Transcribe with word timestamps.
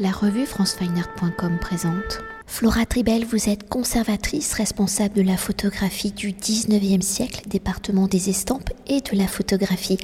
la 0.00 0.10
revue 0.12 0.46
francefineart.com 0.46 1.58
présente. 1.60 2.20
Flora 2.46 2.86
Tribel, 2.86 3.24
vous 3.24 3.48
êtes 3.48 3.68
conservatrice 3.68 4.54
responsable 4.54 5.14
de 5.14 5.22
la 5.22 5.36
photographie 5.36 6.12
du 6.12 6.32
19e 6.32 7.02
siècle, 7.02 7.42
département 7.46 8.06
des 8.06 8.30
estampes 8.30 8.70
et 8.86 9.00
de 9.00 9.16
la 9.16 9.26
photographie 9.26 9.98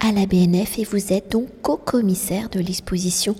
à 0.00 0.12
la 0.12 0.26
BNF 0.26 0.78
et 0.78 0.84
vous 0.84 1.12
êtes 1.12 1.32
donc 1.32 1.48
co-commissaire 1.62 2.50
de 2.50 2.60
l'exposition 2.60 3.34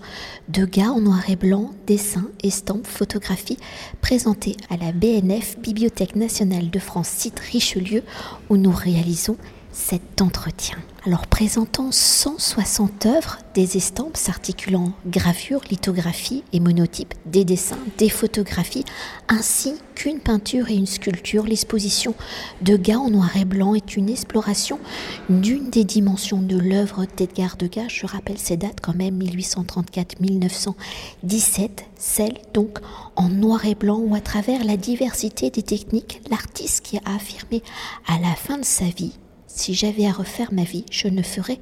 de 0.49 0.65
gars 0.65 0.91
en 0.91 1.01
noir 1.01 1.29
et 1.29 1.37
blanc, 1.37 1.73
dessins, 1.87 2.31
estampes, 2.43 2.87
photographies 2.87 3.59
présentée 4.01 4.57
à 4.71 4.77
la 4.77 4.93
BNF, 4.93 5.59
Bibliothèque 5.59 6.17
nationale 6.17 6.71
de 6.71 6.79
France, 6.79 7.09
site 7.09 7.41
Richelieu, 7.41 8.03
où 8.49 8.57
nous 8.57 8.73
réalisons 8.73 9.37
cet 9.77 10.23
entretien. 10.23 10.79
Alors 11.05 11.27
présentant 11.27 11.93
160 11.93 13.05
œuvres, 13.07 13.39
des 13.55 13.77
estampes 13.77 14.17
s'articulant 14.17 14.93
gravure, 15.07 15.61
lithographie 15.71 16.43
et 16.53 16.61
monotype, 16.61 17.15
des 17.27 17.45
dessins, 17.45 17.79
des 17.99 18.09
photographies, 18.09 18.87
ainsi 19.29 19.75
qu'une 19.95 20.19
peinture 20.19 20.71
et 20.71 20.75
une 20.75 20.87
sculpture, 20.87 21.45
l'exposition 21.45 22.15
de 22.63 22.73
Degas 22.73 22.97
en 22.97 23.11
noir 23.11 23.37
et 23.37 23.45
blanc 23.45 23.75
est 23.75 23.97
une 23.97 24.09
exploration 24.09 24.81
d'une 25.29 25.69
des 25.69 25.85
dimensions 25.85 26.41
de 26.41 26.59
l'œuvre 26.59 27.05
d'Edgar 27.17 27.57
Degas. 27.57 27.89
Je 27.89 28.07
rappelle 28.07 28.39
ces 28.39 28.57
dates 28.57 28.81
quand 28.81 28.97
même, 28.97 29.23
1834-1917, 29.23 31.69
celle 31.97 32.39
donc 32.55 32.79
en 33.15 33.29
noir 33.29 33.67
et 33.67 33.75
blanc 33.75 33.99
où 33.99 34.15
à 34.15 34.21
travers 34.21 34.65
la 34.65 34.79
diversité 34.79 35.51
des 35.51 35.63
techniques, 35.63 36.23
l'artiste 36.31 36.85
qui 36.85 36.97
a 36.97 37.03
affirmé 37.15 37.63
à 38.09 38.19
la 38.19 38.35
fin 38.35 38.57
de 38.59 38.65
sa 38.65 38.87
vie 38.87 39.13
si 39.57 39.75
j'avais 39.75 40.07
à 40.07 40.13
refaire 40.13 40.53
ma 40.53 40.65
vie, 40.65 40.85
je 40.91 41.09
ne 41.09 41.23
ferais 41.23 41.59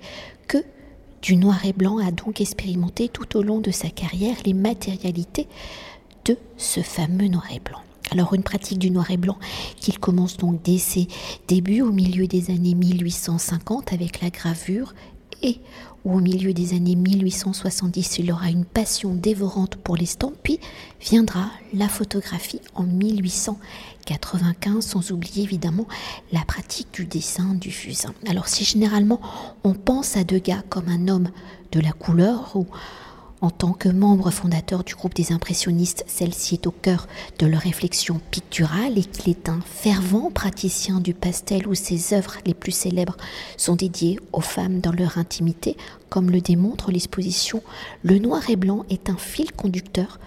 que 0.48 0.59
du 1.23 1.37
noir 1.37 1.65
et 1.65 1.73
blanc, 1.73 1.98
a 1.98 2.11
donc 2.11 2.41
expérimenté 2.41 3.09
tout 3.09 3.39
au 3.39 3.43
long 3.43 3.61
de 3.61 3.71
sa 3.71 3.89
carrière 3.89 4.37
les 4.45 4.52
matérialités 4.52 5.48
de 6.27 6.37
ce 6.59 6.80
fameux 6.80 7.29
noir 7.29 7.47
et 7.55 7.61
blanc. 7.61 7.79
Alors 8.11 8.35
une 8.35 8.43
pratique 8.43 8.79
du 8.79 8.91
noir 8.91 9.10
et 9.10 9.16
blanc 9.16 9.38
qu'il 9.77 9.99
commence 9.99 10.37
donc 10.37 10.60
dès 10.63 10.77
ses 10.77 11.09
débuts 11.49 11.80
au 11.80 11.93
milieu 11.93 12.27
des 12.27 12.51
années 12.51 12.74
1850 12.74 13.93
avec 13.93 14.21
la 14.21 14.29
gravure 14.29 14.93
et 15.45 15.60
au 16.04 16.18
milieu 16.20 16.52
des 16.52 16.74
années 16.74 16.96
1870 16.96 18.18
il 18.18 18.32
aura 18.32 18.50
une 18.50 18.64
passion 18.64 19.14
dévorante 19.14 19.76
pour 19.76 19.96
l'estampe, 19.96 20.34
puis 20.42 20.59
viendra 21.00 21.50
la 21.73 21.88
photographie 21.88 22.60
en 22.74 22.82
1895, 22.84 24.84
sans 24.84 25.12
oublier 25.12 25.45
évidemment 25.45 25.87
la 26.32 26.45
pratique 26.45 26.92
du 26.92 27.04
dessin 27.04 27.54
du 27.54 27.70
fusain. 27.70 28.12
Alors 28.26 28.48
si 28.48 28.65
généralement 28.65 29.20
on 29.65 29.74
pense 29.74 30.16
à 30.16 30.24
Degas 30.24 30.62
comme 30.68 30.88
un 30.88 31.06
homme 31.09 31.28
de 31.72 31.80
la 31.80 31.92
couleur 31.92 32.56
ou 32.56 32.66
en 33.45 33.50
tant 33.50 33.74
que 33.74 33.90
membre 33.90 34.30
fondateur 34.30 34.84
du 34.84 34.95
groupe 34.95 35.14
des 35.14 35.30
impressionnistes, 35.30 36.02
celle-ci 36.06 36.54
est 36.54 36.66
au 36.66 36.70
cœur 36.70 37.06
de 37.38 37.46
leur 37.46 37.60
réflexion 37.60 38.18
picturale 38.30 38.96
et 38.96 39.04
qu'il 39.04 39.30
est 39.30 39.50
un 39.50 39.60
fervent 39.60 40.30
praticien 40.30 40.98
du 40.98 41.12
pastel 41.12 41.68
où 41.68 41.74
ses 41.74 42.15
œuvres 42.15 42.38
les 42.46 42.54
plus 42.54 42.72
célèbres 42.72 43.18
sont 43.59 43.76
dédiées 43.76 44.18
aux 44.32 44.40
femmes 44.40 44.80
dans 44.80 44.92
leur 44.92 45.18
intimité, 45.18 45.76
comme 46.09 46.30
le 46.30 46.40
démontre 46.40 46.90
l'exposition 46.90 47.62
Le 48.02 48.18
noir 48.18 48.48
et 48.48 48.56
blanc 48.56 48.87
est 48.88 49.10
un 49.10 49.18
fil 49.18 49.52
conducteur 49.52 50.18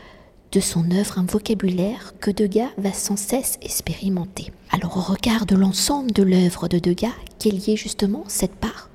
de 0.51 0.59
son 0.59 0.91
œuvre, 0.91 1.17
un 1.17 1.25
vocabulaire 1.25 2.13
que 2.19 2.29
Degas 2.29 2.69
va 2.77 2.93
sans 2.93 3.17
cesse 3.17 3.57
expérimenter. 3.63 4.51
Alors 4.69 4.95
au 4.95 5.01
regard 5.01 5.47
de 5.47 5.55
l'ensemble 5.55 6.11
de 6.11 6.21
l'œuvre 6.21 6.67
de 6.67 6.77
Degas, 6.77 7.15
quelle 7.39 7.67
est 7.67 7.77
justement 7.77 8.25
cette 8.27 8.55
part 8.55 8.86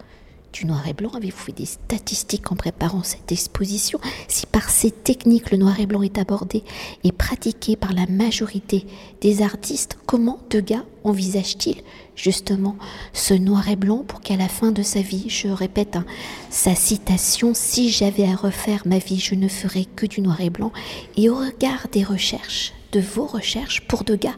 du 0.53 0.67
noir 0.67 0.87
et 0.87 0.93
blanc. 0.93 1.11
Avez-vous 1.15 1.37
fait 1.37 1.53
des 1.53 1.67
statistiques 1.67 2.53
en 2.53 2.57
préparant 2.57 3.03
cette 3.03 3.33
exposition? 3.33 3.99
Si 4.29 4.47
par 4.47 4.71
ces 4.71 4.91
techniques 4.91 5.51
le 5.51 5.59
noir 5.59 5.81
et 5.81 5.87
blanc 5.87 6.03
est 6.03 6.19
abordé 6.19 6.63
et 7.05 7.13
pratiqué 7.13 7.77
par 7.77 7.93
la 7.93 8.07
majorité 8.07 8.87
des 9.21 9.43
artistes, 9.43 9.99
comment 10.07 10.39
Degas 10.51 10.85
envisage-t-il 11.05 11.83
justement 12.15 12.77
ce 13.13 13.35
noir 13.35 13.69
et 13.69 13.77
blanc 13.77 14.05
pour 14.07 14.21
qu'à 14.21 14.37
la 14.37 14.49
fin 14.49 14.71
de 14.71 14.83
sa 14.83 15.01
vie, 15.01 15.29
je 15.29 15.49
répète 15.49 15.97
hein, 15.97 16.05
sa 16.51 16.75
citation, 16.75 17.53
si 17.55 17.91
j'avais 17.91 18.27
à 18.27 18.37
refaire 18.37 18.83
ma 18.85 18.99
vie, 18.99 19.19
je 19.19 19.35
ne 19.35 19.49
ferais 19.49 19.87
que 19.87 20.07
du 20.07 20.21
noir 20.21 20.41
et 20.41 20.51
blanc, 20.51 20.73
et 21.17 21.29
au 21.31 21.37
regard 21.37 21.89
des 21.91 22.05
recherches, 22.05 22.75
de 22.93 23.01
vos 23.01 23.27
recherches 23.27 23.81
pour 23.83 24.05
Degas, 24.05 24.37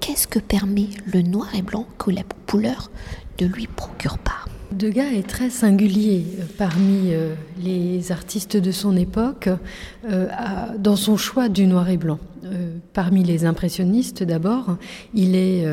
qu'est-ce 0.00 0.28
que 0.28 0.38
permet 0.38 0.88
le 1.04 1.22
noir 1.22 1.54
et 1.54 1.62
blanc 1.62 1.86
que 1.98 2.10
la 2.10 2.22
couleur 2.48 2.90
ne 3.40 3.46
lui 3.46 3.66
procure 3.66 4.18
pas? 4.18 4.44
Degas 4.72 5.12
est 5.12 5.26
très 5.26 5.48
singulier 5.48 6.24
euh, 6.38 6.44
parmi 6.58 7.12
euh, 7.12 7.34
les 7.62 8.10
artistes 8.10 8.56
de 8.56 8.72
son 8.72 8.96
époque 8.96 9.48
euh, 10.08 10.28
dans 10.78 10.96
son 10.96 11.16
choix 11.16 11.48
du 11.48 11.66
noir 11.66 11.88
et 11.88 11.96
blanc. 11.96 12.18
Parmi 12.92 13.24
les 13.24 13.44
impressionnistes 13.44 14.22
d'abord, 14.22 14.76
il 15.14 15.34
est 15.34 15.66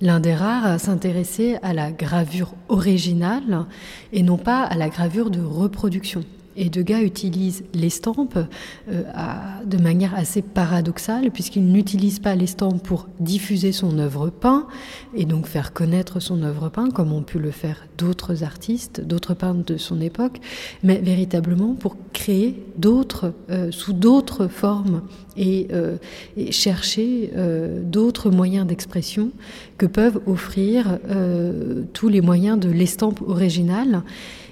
l'un 0.00 0.20
des 0.20 0.36
rares 0.36 0.64
à 0.64 0.78
s'intéresser 0.78 1.56
à 1.64 1.74
la 1.74 1.90
gravure 1.90 2.54
originale 2.68 3.66
et 4.12 4.22
non 4.22 4.38
pas 4.38 4.62
à 4.62 4.76
la 4.76 4.88
gravure 4.88 5.30
de 5.30 5.40
reproduction. 5.40 6.22
Et 6.56 6.70
Degas 6.70 7.02
utilise 7.02 7.64
l'estampe 7.74 8.38
euh, 8.88 9.02
de 9.64 9.76
manière 9.76 10.14
assez 10.14 10.40
paradoxale, 10.40 11.30
puisqu'il 11.30 11.66
n'utilise 11.66 12.18
pas 12.18 12.34
l'estampe 12.34 12.82
pour 12.82 13.08
diffuser 13.20 13.72
son 13.72 13.98
œuvre 13.98 14.30
peinte 14.30 14.64
et 15.14 15.26
donc 15.26 15.46
faire 15.46 15.72
connaître 15.72 16.18
son 16.18 16.42
œuvre 16.42 16.70
peinte, 16.70 16.94
comme 16.94 17.12
ont 17.12 17.22
pu 17.22 17.38
le 17.38 17.50
faire 17.50 17.86
d'autres 17.98 18.42
artistes, 18.42 19.02
d'autres 19.02 19.34
peintres 19.34 19.64
de 19.66 19.76
son 19.76 20.00
époque, 20.00 20.38
mais 20.82 20.96
véritablement 20.96 21.74
pour 21.74 21.96
créer 22.14 22.62
d'autres, 22.78 23.34
euh, 23.50 23.70
sous 23.70 23.92
d'autres 23.92 24.48
formes 24.48 25.02
et, 25.36 25.68
euh, 25.72 25.96
chercher 26.50 27.30
d'autres 27.82 28.30
moyens 28.30 28.66
d'expression 28.66 29.30
que 29.76 29.86
peuvent 29.86 30.20
offrir 30.26 30.98
tous 31.92 32.08
les 32.08 32.20
moyens 32.20 32.58
de 32.58 32.70
l'estampe 32.70 33.20
originale. 33.26 34.02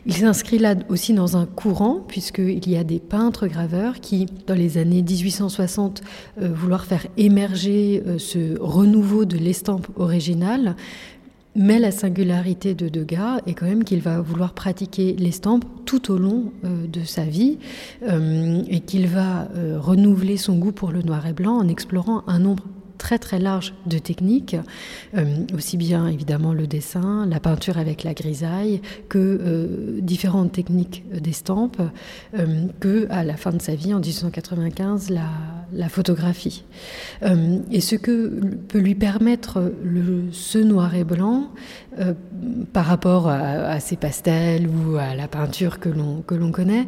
Il 0.06 0.12
s'inscrit 0.12 0.58
là 0.58 0.74
aussi 0.90 1.14
dans 1.14 1.38
un 1.38 1.46
courant, 1.46 2.04
puisqu'il 2.06 2.68
y 2.68 2.76
a 2.76 2.84
des 2.84 2.98
peintres 2.98 3.46
graveurs 3.46 4.00
qui, 4.00 4.26
dans 4.46 4.54
les 4.54 4.76
années 4.76 5.02
1860, 5.02 6.02
euh, 6.42 6.52
vouloir 6.52 6.84
faire 6.84 7.06
émerger 7.16 8.02
euh, 8.06 8.18
ce 8.18 8.58
renouveau 8.60 9.24
de 9.24 9.38
l'estampe 9.38 9.88
originale. 9.96 10.76
Mais 11.56 11.78
la 11.78 11.90
singularité 11.90 12.74
de 12.74 12.88
Degas 12.88 13.38
est 13.46 13.54
quand 13.54 13.66
même 13.66 13.84
qu'il 13.84 14.00
va 14.00 14.20
vouloir 14.20 14.52
pratiquer 14.52 15.14
l'estampe 15.16 15.64
tout 15.86 16.12
au 16.12 16.18
long 16.18 16.52
euh, 16.64 16.86
de 16.86 17.04
sa 17.04 17.24
vie 17.24 17.58
et 18.02 18.80
qu'il 18.80 19.06
va 19.06 19.48
renouveler 19.78 20.36
son 20.36 20.56
goût 20.56 20.72
pour 20.72 20.90
le 20.90 21.02
noir 21.02 21.26
et 21.26 21.32
blanc 21.32 21.56
en 21.56 21.68
explorant 21.68 22.24
un 22.26 22.40
nombre 22.40 22.64
très 22.98 23.18
très 23.18 23.38
large 23.38 23.74
de 23.86 23.98
techniques, 23.98 24.56
euh, 25.16 25.44
aussi 25.54 25.76
bien 25.76 26.06
évidemment 26.06 26.52
le 26.52 26.66
dessin, 26.66 27.26
la 27.26 27.40
peinture 27.40 27.78
avec 27.78 28.04
la 28.04 28.14
grisaille, 28.14 28.80
que 29.08 29.18
euh, 29.18 30.00
différentes 30.00 30.52
techniques 30.52 31.04
d'estampe, 31.12 31.80
euh, 32.38 32.66
que 32.80 33.06
à 33.10 33.24
la 33.24 33.36
fin 33.36 33.52
de 33.52 33.62
sa 33.62 33.74
vie, 33.74 33.94
en 33.94 34.00
1895, 34.00 35.10
la, 35.10 35.28
la 35.72 35.88
photographie. 35.88 36.64
et 37.70 37.80
ce 37.80 37.96
que 37.96 38.28
peut 38.68 38.78
lui 38.78 38.94
permettre 38.94 39.72
le, 39.82 40.24
ce 40.32 40.58
noir 40.58 40.94
et 40.94 41.04
blanc 41.04 41.50
par 42.72 42.86
rapport 42.86 43.28
à, 43.28 43.78
ces 43.80 43.96
pastels 43.96 44.68
ou 44.68 44.96
à 44.96 45.14
la 45.14 45.28
peinture 45.28 45.78
que 45.78 45.88
l'on 45.88 46.52
connaît, 46.52 46.86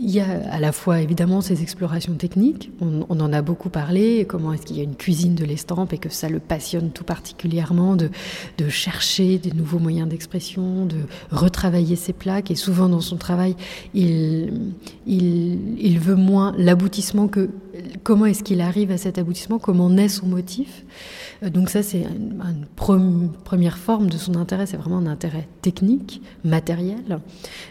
il 0.00 0.10
y 0.10 0.20
a 0.20 0.26
à 0.50 0.60
la 0.60 0.72
fois 0.72 1.00
évidemment 1.00 1.40
ces 1.40 1.62
explorations 1.62 2.14
techniques, 2.14 2.70
on, 2.80 3.04
on 3.08 3.20
en 3.20 3.32
a 3.32 3.42
beaucoup 3.42 3.68
parlé 3.68 4.26
comment 4.28 4.52
est-ce 4.52 4.66
qu'il 4.66 4.76
y 4.76 4.80
a 4.80 4.84
une 4.84 4.96
cuisine 4.96 5.34
de 5.34 5.44
l'estampe 5.44 5.92
et 5.92 5.98
que 5.98 6.08
ça 6.08 6.28
le 6.28 6.38
passionne 6.38 6.90
tout 6.90 7.04
particulièrement 7.04 7.96
de, 7.96 8.10
de 8.58 8.68
chercher 8.68 9.38
des 9.38 9.52
nouveaux 9.52 9.78
moyens 9.78 10.08
d'expression, 10.08 10.86
de 10.86 10.98
retravailler 11.30 11.96
ses 11.96 12.12
plaques. 12.12 12.50
Et 12.50 12.54
souvent 12.54 12.88
dans 12.88 13.00
son 13.00 13.16
travail, 13.16 13.56
il, 13.94 14.52
il, 15.06 15.78
il 15.80 15.98
veut 15.98 16.14
moins 16.14 16.54
comment 18.02 18.26
est-ce 18.26 18.42
qu'il 18.42 18.60
arrive 18.60 18.90
à 18.90 18.98
cet 18.98 19.18
aboutissement, 19.18 19.58
comment 19.58 19.90
naît 19.90 20.08
son 20.08 20.26
motif. 20.26 20.84
Euh, 21.42 21.50
donc 21.50 21.70
ça, 21.70 21.82
c'est 21.82 22.02
une, 22.02 22.66
première 22.74 23.78
forme 23.78 24.08
de 24.08 24.16
son 24.16 24.36
intérêt, 24.36 24.66
c'est 24.66 24.76
vraiment 24.76 24.98
un 24.98 25.06
intérêt 25.06 25.48
technique, 25.62 26.22
matériel. 26.44 27.20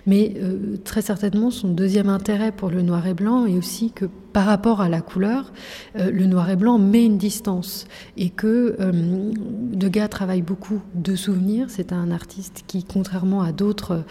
Mais 0.06 0.34
euh, 0.38 0.78
très 0.84 1.02
certainement, 1.02 1.52
son 1.52 1.70
deuxième 1.70 2.10
intérêt 2.10 2.52
pour 2.52 2.70
le 2.70 2.82
noir 2.82 3.06
et 3.08 3.14
blanc 3.14 3.46
est 3.46 3.58
aussi 3.58 3.92
que 3.92 4.06
par 4.38 4.46
rapport 4.46 4.82
à 4.82 4.88
la 4.88 5.02
couleur, 5.02 5.52
euh, 5.98 6.12
le 6.12 6.28
noir 6.28 6.48
et 6.52 6.56
blanc 6.56 6.78
met 6.78 7.04
une 7.04 7.18
distance 7.18 7.88
et 8.18 8.30
que 8.30 8.76
euh, 8.80 9.32
Degas 9.74 10.10
travaille 10.10 10.44
beaucoup 10.44 10.80
de 10.94 11.16
souvenirs. 11.16 11.72
C'est 11.72 11.92
un 11.92 12.12
artiste 12.12 12.64
qui, 12.68 12.84
contrairement 12.84 13.42
à 13.42 13.52
d'autres 13.52 14.04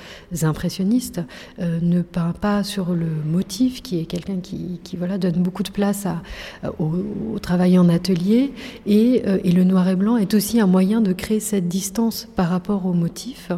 impressionnistes, 0.43 1.20
euh, 1.61 1.78
ne 1.81 2.02
peint 2.02 2.32
pas 2.32 2.64
sur 2.64 2.93
le 2.93 3.06
motif, 3.06 3.82
qui 3.82 4.00
est 4.00 4.05
quelqu'un 4.06 4.38
qui, 4.43 4.81
voilà, 4.99 5.17
donne 5.17 5.44
beaucoup 5.44 5.62
de 5.62 5.70
place 5.70 6.08
au, 6.81 7.38
travail 7.40 7.79
en 7.79 7.88
atelier 7.88 8.52
et 8.84 9.22
le 9.44 9.62
noir 9.62 9.88
et 9.88 9.94
blanc 9.94 10.17
est 10.17 10.34
aussi 10.34 10.61
un 10.61 10.67
moyen 10.67 11.00
de 11.00 11.12
créer 11.12 11.38
cette 11.38 11.69
distance 11.69 12.26
par 12.34 12.49
rapport 12.49 12.87
au 12.87 12.94
motif. 12.94 13.52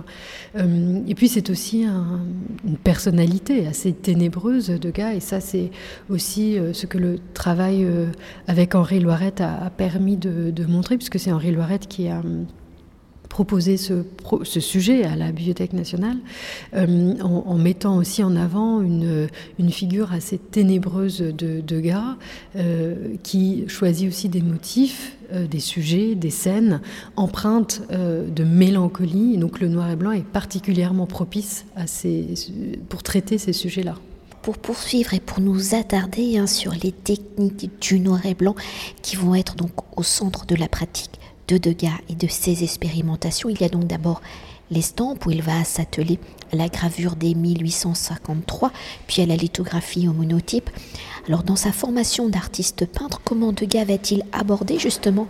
et 0.54 1.14
puis 1.14 1.28
c'est 1.28 1.48
aussi 1.48 1.84
une 1.84 2.76
personnalité 2.84 3.66
assez 3.66 3.92
ténébreuse 3.92 4.68
de 4.68 4.90
gars, 4.90 5.14
et 5.14 5.20
ça 5.20 5.40
c'est 5.40 5.70
aussi 6.10 6.57
ce 6.72 6.86
que 6.86 6.98
le 6.98 7.18
travail 7.34 7.86
avec 8.46 8.74
Henri 8.74 9.00
Loirette 9.00 9.40
a, 9.40 9.70
permis 9.76 10.16
de, 10.16 10.66
montrer, 10.66 10.96
puisque 10.96 11.18
c'est 11.18 11.32
Henri 11.32 11.52
Loirette 11.52 11.88
qui 11.88 12.08
a 12.08 12.22
proposer 13.28 13.76
ce, 13.76 14.04
ce, 14.42 14.58
sujet 14.58 15.04
à 15.04 15.14
la 15.14 15.30
Bibliothèque 15.30 15.72
nationale 15.72 16.16
euh, 16.74 17.14
en, 17.20 17.56
mettant 17.56 17.96
aussi 17.96 18.24
en 18.24 18.34
avant 18.34 18.80
une, 18.80 19.28
figure 19.70 20.12
assez 20.12 20.38
ténébreuse 20.38 21.18
de, 21.18 21.60
de 21.60 21.80
gars 21.80 22.16
euh, 22.56 23.14
qui 23.22 23.64
choisit 23.68 24.08
aussi 24.08 24.28
des 24.28 24.42
motifs, 24.42 25.16
euh, 25.32 25.46
des 25.46 25.60
sujets, 25.60 26.14
des 26.16 26.30
scènes 26.30 26.80
empreintes 27.16 27.82
de 27.90 28.44
mélancolie. 28.44 29.36
Donc 29.38 29.60
le 29.60 29.68
noir 29.68 29.90
et 29.90 29.96
blanc 29.96 30.10
est 30.10 30.24
particulièrement 30.26 31.06
propice 31.06 31.64
pour 32.88 33.02
traiter 33.02 33.38
ces 33.38 33.52
sujets-là 33.52 33.94
pour 34.48 34.56
poursuivre 34.56 35.12
et 35.12 35.20
pour 35.20 35.40
nous 35.40 35.74
attarder 35.74 36.38
hein, 36.38 36.46
sur 36.46 36.72
les 36.72 36.90
techniques 36.90 37.70
du 37.82 38.00
noir 38.00 38.24
et 38.24 38.32
blanc 38.32 38.54
qui 39.02 39.14
vont 39.14 39.34
être 39.34 39.56
donc 39.56 39.72
au 39.94 40.02
centre 40.02 40.46
de 40.46 40.54
la 40.54 40.68
pratique 40.68 41.20
de 41.48 41.58
Degas 41.58 41.98
et 42.08 42.14
de 42.14 42.26
ses 42.28 42.64
expérimentations. 42.64 43.50
Il 43.50 43.60
y 43.60 43.64
a 43.64 43.68
donc 43.68 43.84
d'abord 43.84 44.22
l'estampe 44.70 45.26
où 45.26 45.30
il 45.30 45.42
va 45.42 45.64
s'atteler 45.64 46.18
à 46.50 46.56
la 46.56 46.70
gravure 46.70 47.14
dès 47.14 47.34
1853, 47.34 48.72
puis 49.06 49.20
à 49.20 49.26
la 49.26 49.36
lithographie 49.36 50.08
au 50.08 50.14
monotype. 50.14 50.70
Alors 51.26 51.42
dans 51.42 51.54
sa 51.54 51.70
formation 51.70 52.30
d'artiste 52.30 52.86
peintre, 52.86 53.20
comment 53.22 53.52
Degas 53.52 53.84
va-t-il 53.84 54.22
aborder 54.32 54.78
justement 54.78 55.28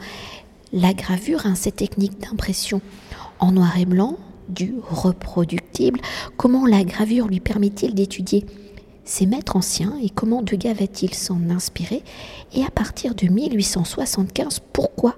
la 0.72 0.94
gravure, 0.94 1.44
hein, 1.44 1.56
ces 1.56 1.72
techniques 1.72 2.20
d'impression 2.20 2.80
en 3.40 3.50
noir 3.50 3.76
et 3.78 3.84
blanc, 3.84 4.16
du 4.48 4.74
reproductible? 4.80 5.98
Comment 6.36 6.66
la 6.66 6.84
gravure 6.84 7.26
lui 7.26 7.40
permet-il 7.40 7.96
d'étudier 7.96 8.46
ses 9.08 9.26
maîtres 9.26 9.56
anciens 9.56 9.96
et 10.02 10.10
comment 10.10 10.42
Degas 10.42 10.74
va-t-il 10.74 11.14
s'en 11.14 11.48
inspirer 11.50 12.02
Et 12.54 12.62
à 12.62 12.70
partir 12.70 13.14
de 13.14 13.26
1875, 13.26 14.60
pourquoi 14.72 15.16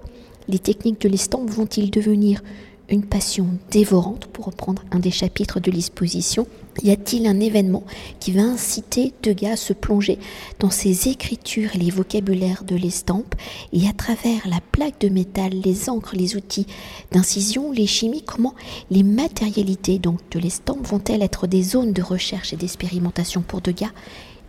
les 0.48 0.60
techniques 0.60 1.00
de 1.00 1.08
l'estampe 1.08 1.50
vont-ils 1.50 1.90
devenir 1.90 2.42
une 2.90 3.04
passion 3.04 3.46
dévorante, 3.70 4.26
pour 4.26 4.46
reprendre 4.46 4.82
un 4.90 4.98
des 4.98 5.10
chapitres 5.10 5.60
de 5.60 5.70
l'exposition. 5.70 6.46
Y 6.82 6.90
a-t-il 6.90 7.26
un 7.26 7.40
événement 7.40 7.84
qui 8.20 8.32
va 8.32 8.42
inciter 8.42 9.12
Degas 9.22 9.52
à 9.52 9.56
se 9.56 9.72
plonger 9.72 10.18
dans 10.58 10.70
ses 10.70 11.08
écritures 11.08 11.74
et 11.74 11.78
les 11.78 11.90
vocabulaires 11.90 12.64
de 12.64 12.76
l'estampe 12.76 13.34
et 13.72 13.88
à 13.88 13.92
travers 13.92 14.48
la 14.48 14.60
plaque 14.72 15.00
de 15.00 15.08
métal, 15.08 15.52
les 15.52 15.88
encres, 15.88 16.14
les 16.14 16.36
outils 16.36 16.66
d'incision, 17.12 17.72
les 17.72 17.86
chimies, 17.86 18.22
comment 18.22 18.54
les 18.90 19.02
matérialités 19.02 19.98
donc 19.98 20.20
de 20.30 20.38
l'estampe 20.38 20.86
vont-elles 20.86 21.22
être 21.22 21.46
des 21.46 21.62
zones 21.62 21.92
de 21.92 22.02
recherche 22.02 22.52
et 22.52 22.56
d'expérimentation 22.56 23.42
pour 23.42 23.60
Degas 23.60 23.92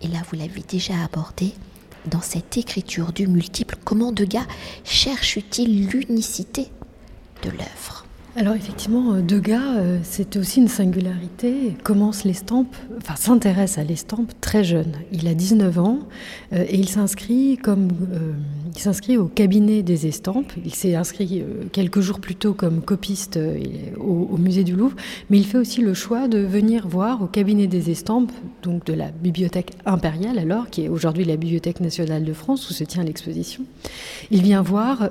Et 0.02 0.08
là, 0.08 0.20
vous 0.30 0.38
l'avez 0.38 0.64
déjà 0.68 0.94
abordé, 1.04 1.54
dans 2.06 2.22
cette 2.22 2.58
écriture 2.58 3.12
du 3.14 3.28
multiple, 3.28 3.78
comment 3.84 4.12
Degas 4.12 4.48
cherche-t-il 4.84 5.88
l'unicité 5.88 6.68
de 7.44 7.50
l'œuvre? 7.50 8.06
Alors 8.38 8.56
effectivement, 8.56 9.14
euh, 9.14 9.22
Degas, 9.22 9.76
euh, 9.76 10.00
c'est 10.04 10.38
aussi 10.38 10.62
une 10.62 10.70
singularité, 10.70 11.76
commence 11.84 12.24
l'estampe, 12.24 12.74
enfin 12.96 13.18
s'intéresse 13.18 13.78
à 13.78 13.84
l'estampe 13.84 14.32
très 14.40 14.64
jeune. 14.64 14.94
Il 15.12 15.28
a 15.28 15.34
19 15.34 15.80
ans 15.80 16.00
euh, 16.54 16.64
et 16.66 16.78
il 16.78 16.88
s'inscrit 16.88 17.58
comme 17.62 17.90
il 18.74 18.80
s'inscrit 18.80 19.18
au 19.18 19.26
cabinet 19.26 19.84
des 19.84 20.08
estampes. 20.08 20.54
Il 20.64 20.74
s'est 20.74 20.96
inscrit 20.96 21.44
quelques 21.74 22.00
jours 22.00 22.22
plus 22.22 22.36
tôt 22.36 22.54
comme 22.54 22.82
copiste 22.82 23.38
au, 24.00 24.38
musée 24.38 24.64
du 24.64 24.78
Louvre, 24.78 24.96
mais 25.30 25.38
il 25.38 25.46
fait 25.46 25.58
aussi 25.58 25.82
le 25.82 25.94
choix 25.94 26.30
de 26.30 26.38
venir 26.38 26.88
voir 26.88 27.22
au 27.22 27.28
cabinet 27.28 27.68
des 27.68 27.90
estampes, 27.90 28.32
donc 28.64 28.86
de 28.86 28.94
la 28.94 29.12
bibliothèque 29.12 29.74
impériale 29.86 30.40
alors, 30.40 30.70
qui 30.70 30.86
est 30.86 30.90
aujourd'hui 30.90 31.26
la 31.26 31.36
Bibliothèque 31.36 31.82
nationale 31.82 32.24
de 32.24 32.34
France 32.34 32.70
où 32.70 32.74
se 32.74 32.86
tient 32.86 33.04
l'exposition. 33.04 33.64
Il 34.30 34.42
vient 34.42 34.62
voir 34.62 35.10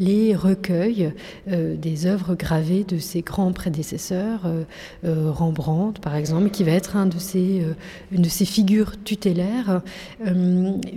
les 0.00 0.34
recueils 0.34 1.12
des 1.46 2.06
œuvres 2.06 2.37
gravé 2.38 2.84
de 2.84 2.98
ses 2.98 3.20
grands 3.20 3.52
prédécesseurs, 3.52 4.46
euh, 4.46 4.62
euh, 5.04 5.30
Rembrandt 5.30 6.00
par 6.00 6.14
exemple, 6.14 6.50
qui 6.50 6.64
va 6.64 6.72
être 6.72 6.96
euh, 6.96 7.72
une 8.12 8.22
de 8.22 8.28
ses 8.28 8.44
figures 8.44 8.92
tutélaires, 9.02 9.82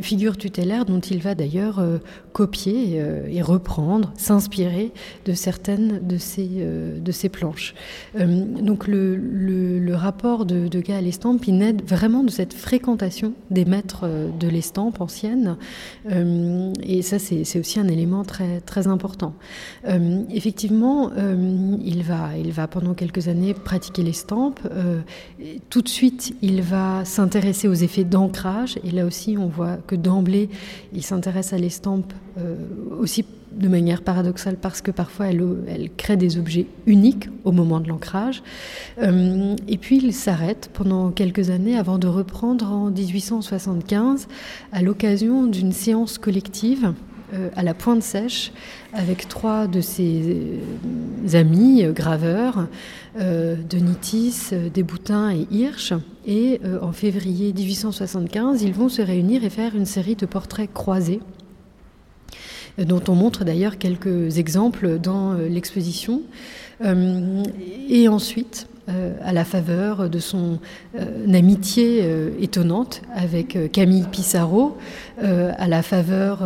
figure 0.01 0.37
tutélaire 0.37 0.85
dont 0.85 0.99
il 0.99 1.19
va 1.19 1.35
d'ailleurs 1.35 1.83
copier 2.33 3.01
et 3.29 3.41
reprendre, 3.41 4.13
s'inspirer 4.15 4.91
de 5.25 5.33
certaines 5.33 6.05
de 6.05 6.17
ses, 6.17 7.29
planches. 7.29 7.73
donc 8.15 8.87
le, 8.87 9.93
rapport 9.93 10.45
de, 10.45 10.67
de 10.67 10.79
Gars 10.79 10.97
à 10.97 11.01
il 11.47 11.57
naît 11.57 11.75
vraiment 11.85 12.23
de 12.23 12.29
cette 12.29 12.53
fréquentation 12.53 13.33
des 13.49 13.65
maîtres 13.65 14.07
de 14.39 14.47
l'estampe 14.47 15.01
ancienne, 15.01 15.57
et 16.09 17.01
ça 17.01 17.17
c'est 17.19 17.59
aussi 17.59 17.79
un 17.79 17.87
élément 17.87 18.23
très 18.23 18.87
important. 18.87 19.33
effectivement, 20.29 21.11
euh, 21.31 21.77
il, 21.83 22.03
va, 22.51 22.67
pendant 22.67 22.93
quelques 22.93 23.27
années 23.27 23.53
pratiquer 23.53 24.03
l'estampe. 24.03 24.59
Euh, 24.71 25.01
tout 25.69 25.81
de 25.81 25.89
suite, 25.89 26.35
il 26.41 26.61
va 26.61 27.05
s'intéresser 27.05 27.67
aux 27.67 27.73
effets 27.73 28.03
d'ancrage. 28.03 28.77
Et 28.83 28.91
là 28.91 29.05
aussi, 29.05 29.37
on 29.37 29.47
voit 29.47 29.77
que 29.87 29.95
d'emblée, 29.95 30.49
il 30.93 31.03
s'intéresse 31.03 31.53
à 31.53 31.57
l'estampe 31.57 32.13
euh, 32.37 32.55
aussi 32.99 33.25
de 33.51 33.67
manière 33.67 34.01
paradoxale 34.01 34.55
parce 34.55 34.79
que 34.79 34.91
parfois 34.91 35.27
elle, 35.27 35.89
crée 35.97 36.15
des 36.15 36.37
objets 36.37 36.67
uniques 36.85 37.27
au 37.43 37.51
moment 37.51 37.81
de 37.81 37.89
l'ancrage. 37.89 38.43
et 38.97 39.77
puis 39.77 39.97
il 40.01 40.13
s'arrête 40.13 40.69
pendant 40.73 41.11
quelques 41.11 41.49
années 41.49 41.75
avant 41.75 41.97
de 41.97 42.07
reprendre 42.07 42.71
en 42.71 42.91
1875 42.91 44.29
à 44.71 44.81
l'occasion 44.81 45.47
d'une 45.47 45.73
séance 45.73 46.17
collective 46.17 46.93
à 47.55 47.63
la 47.63 47.73
Pointe 47.73 48.03
Sèche 48.03 48.51
avec 48.93 49.27
trois 49.27 49.67
de 49.67 49.81
ses 49.81 50.21
euh, 51.25 51.33
amis 51.33 51.83
euh, 51.83 51.91
graveurs, 51.91 52.67
Denitis, 53.17 54.51
Desboutins 54.73 55.31
et 55.31 55.45
Hirsch. 55.51 55.93
Et 56.25 56.61
en 56.81 56.93
février 56.93 57.51
1875, 57.51 58.61
ils 58.61 58.71
vont 58.71 58.87
se 58.87 59.01
réunir 59.01 59.43
et 59.43 59.49
faire 59.49 59.75
une 59.75 59.85
série 59.85 60.15
de 60.15 60.25
portraits 60.25 60.71
croisés 60.73 61.19
dont 62.77 63.01
on 63.09 63.15
montre 63.15 63.43
d'ailleurs 63.43 63.77
quelques 63.77 64.37
exemples 64.37 64.97
dans 64.97 65.33
l'exposition. 65.33 66.21
et 67.89 68.07
ensuite, 68.07 68.67
euh, 68.89 69.13
à 69.23 69.31
la 69.31 69.45
faveur 69.45 70.09
de 70.09 70.17
son 70.17 70.57
euh, 70.99 71.33
amitié 71.35 71.99
euh, 72.01 72.31
étonnante 72.41 73.03
avec 73.15 73.71
Camille 73.71 74.07
Pissarro, 74.11 74.75
à 75.21 75.67
la 75.67 75.83
faveur 75.83 76.39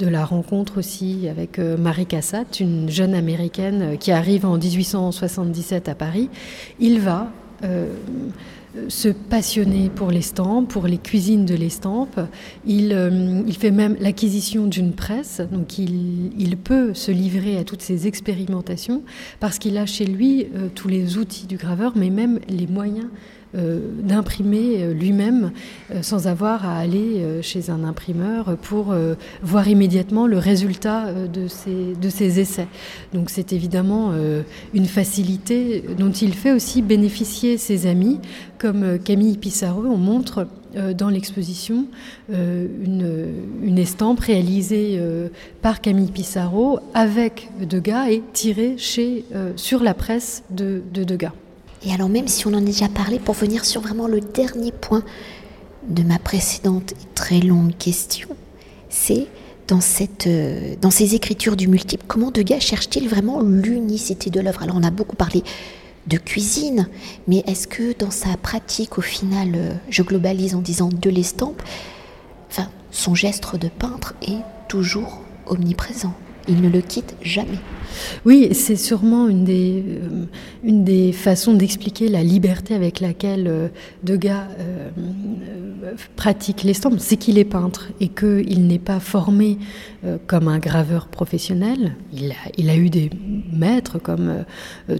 de 0.00 0.08
la 0.08 0.24
rencontre 0.24 0.78
aussi 0.78 1.28
avec 1.28 1.58
Marie 1.58 2.06
Cassatt, 2.06 2.58
une 2.58 2.90
jeune 2.90 3.14
américaine 3.14 3.96
qui 3.96 4.10
arrive 4.10 4.44
en 4.44 4.58
1877 4.58 5.88
à 5.88 5.94
Paris. 5.94 6.28
Il 6.80 6.98
va 6.98 7.30
se 8.88 9.08
passionner 9.08 9.90
pour 9.90 10.10
l'estampe, 10.10 10.68
pour 10.68 10.86
les 10.86 10.98
cuisines 10.98 11.44
de 11.44 11.54
l'estampe. 11.54 12.20
Il, 12.66 12.92
euh, 12.92 13.42
il, 13.46 13.56
fait 13.56 13.70
même 13.70 13.96
l'acquisition 14.00 14.66
d'une 14.66 14.92
presse, 14.92 15.40
donc 15.52 15.78
il, 15.78 16.32
il, 16.38 16.56
peut 16.56 16.94
se 16.94 17.10
livrer 17.10 17.58
à 17.58 17.64
toutes 17.64 17.82
ces 17.82 18.06
expérimentations 18.06 19.02
parce 19.40 19.58
qu'il 19.58 19.76
a 19.78 19.86
chez 19.86 20.04
lui 20.04 20.48
euh, 20.54 20.68
tous 20.74 20.88
les 20.88 21.18
outils 21.18 21.46
du 21.46 21.56
graveur, 21.56 21.92
mais 21.96 22.10
même 22.10 22.40
les 22.48 22.66
moyens 22.66 23.06
euh, 23.06 23.37
d'imprimer 23.54 24.82
euh, 24.82 24.92
lui-même 24.92 25.52
euh, 25.90 26.02
sans 26.02 26.26
avoir 26.26 26.66
à 26.66 26.76
aller 26.76 27.24
chez 27.42 27.70
un 27.70 27.82
imprimeur 27.84 28.56
pour 28.58 28.94
voir 29.42 29.68
immédiatement 29.68 30.26
le 30.26 30.38
résultat 30.38 31.12
de 31.12 31.48
ses, 31.48 32.40
essais. 32.40 32.68
Donc 33.12 33.30
c'est 33.30 33.52
évidemment 33.52 34.12
une 34.74 34.86
facilité 34.86 35.84
dont 35.98 36.10
il 36.10 36.34
fait 36.34 36.52
aussi 36.52 36.82
bénéficier 36.82 37.58
ses 37.58 37.86
amis, 37.86 38.18
comme 38.58 38.98
Camille 38.98 39.38
Pissarro. 39.38 39.84
On 39.86 39.96
montre 39.96 40.46
dans 40.96 41.08
l'exposition 41.08 41.86
une, 42.30 43.78
estampe 43.78 44.20
réalisée 44.20 45.00
par 45.62 45.80
Camille 45.80 46.10
Pissarro 46.10 46.80
avec 46.94 47.48
Degas 47.60 48.10
et 48.10 48.22
tirée 48.32 48.76
sur 49.56 49.82
la 49.82 49.94
presse 49.94 50.42
de 50.50 50.82
Degas. 50.92 51.32
Et 51.84 51.92
alors 51.92 52.08
même 52.08 52.28
si 52.28 52.46
on 52.46 52.50
en 52.50 52.58
a 52.58 52.60
déjà 52.60 52.88
parlé, 52.88 53.18
pour 53.18 53.34
venir 53.34 53.64
sur 53.64 53.80
vraiment 53.80 54.08
le 54.08 54.20
dernier 54.20 54.72
point 54.72 55.02
de 55.88 56.02
ma 56.02 56.18
précédente 56.18 56.92
et 56.92 57.14
très 57.14 57.40
longue 57.40 57.76
question, 57.76 58.28
c'est 58.88 59.26
dans, 59.68 59.80
euh, 60.26 60.90
ces 60.90 61.14
écritures 61.14 61.56
du 61.56 61.68
multiple, 61.68 62.04
comment 62.08 62.30
Degas 62.30 62.60
cherche-t-il 62.60 63.08
vraiment 63.08 63.42
l'unicité 63.42 64.30
de 64.30 64.40
l'œuvre? 64.40 64.62
Alors 64.62 64.76
on 64.76 64.82
a 64.82 64.90
beaucoup 64.90 65.16
parlé 65.16 65.42
de 66.06 66.16
cuisine, 66.16 66.88
mais 67.26 67.44
est-ce 67.46 67.68
que 67.68 67.96
dans 67.98 68.10
sa 68.10 68.36
pratique, 68.38 68.96
au 68.96 69.02
final, 69.02 69.52
euh, 69.54 69.74
je 69.90 70.02
globalise 70.02 70.54
en 70.54 70.60
disant 70.60 70.88
de 70.88 71.10
l'estampe, 71.10 71.62
son 72.90 73.14
geste 73.14 73.54
de 73.56 73.68
peintre 73.68 74.14
est 74.22 74.40
toujours 74.66 75.20
omniprésent 75.46 76.14
il 76.48 76.62
ne 76.62 76.68
le 76.68 76.80
quitte 76.80 77.14
jamais. 77.22 77.58
Oui, 78.24 78.48
c'est 78.52 78.76
sûrement 78.76 79.28
une 79.28 79.44
des, 79.44 79.84
euh, 79.86 80.24
une 80.64 80.84
des 80.84 81.12
façons 81.12 81.54
d'expliquer 81.54 82.08
la 82.08 82.22
liberté 82.22 82.74
avec 82.74 83.00
laquelle 83.00 83.46
euh, 83.46 83.68
Degas 84.02 84.46
euh, 84.58 84.90
pratique 86.16 86.64
l'estampe, 86.64 86.94
c'est 86.98 87.16
qu'il 87.16 87.38
est 87.38 87.44
peintre 87.44 87.88
et 88.00 88.08
qu'il 88.08 88.66
n'est 88.66 88.78
pas 88.78 89.00
formé 89.00 89.58
comme 90.26 90.48
un 90.48 90.58
graveur 90.58 91.08
professionnel. 91.08 91.96
Il 92.12 92.30
a, 92.32 92.50
il 92.56 92.68
a 92.68 92.76
eu 92.76 92.90
des 92.90 93.10
maîtres 93.52 93.98
comme 93.98 94.44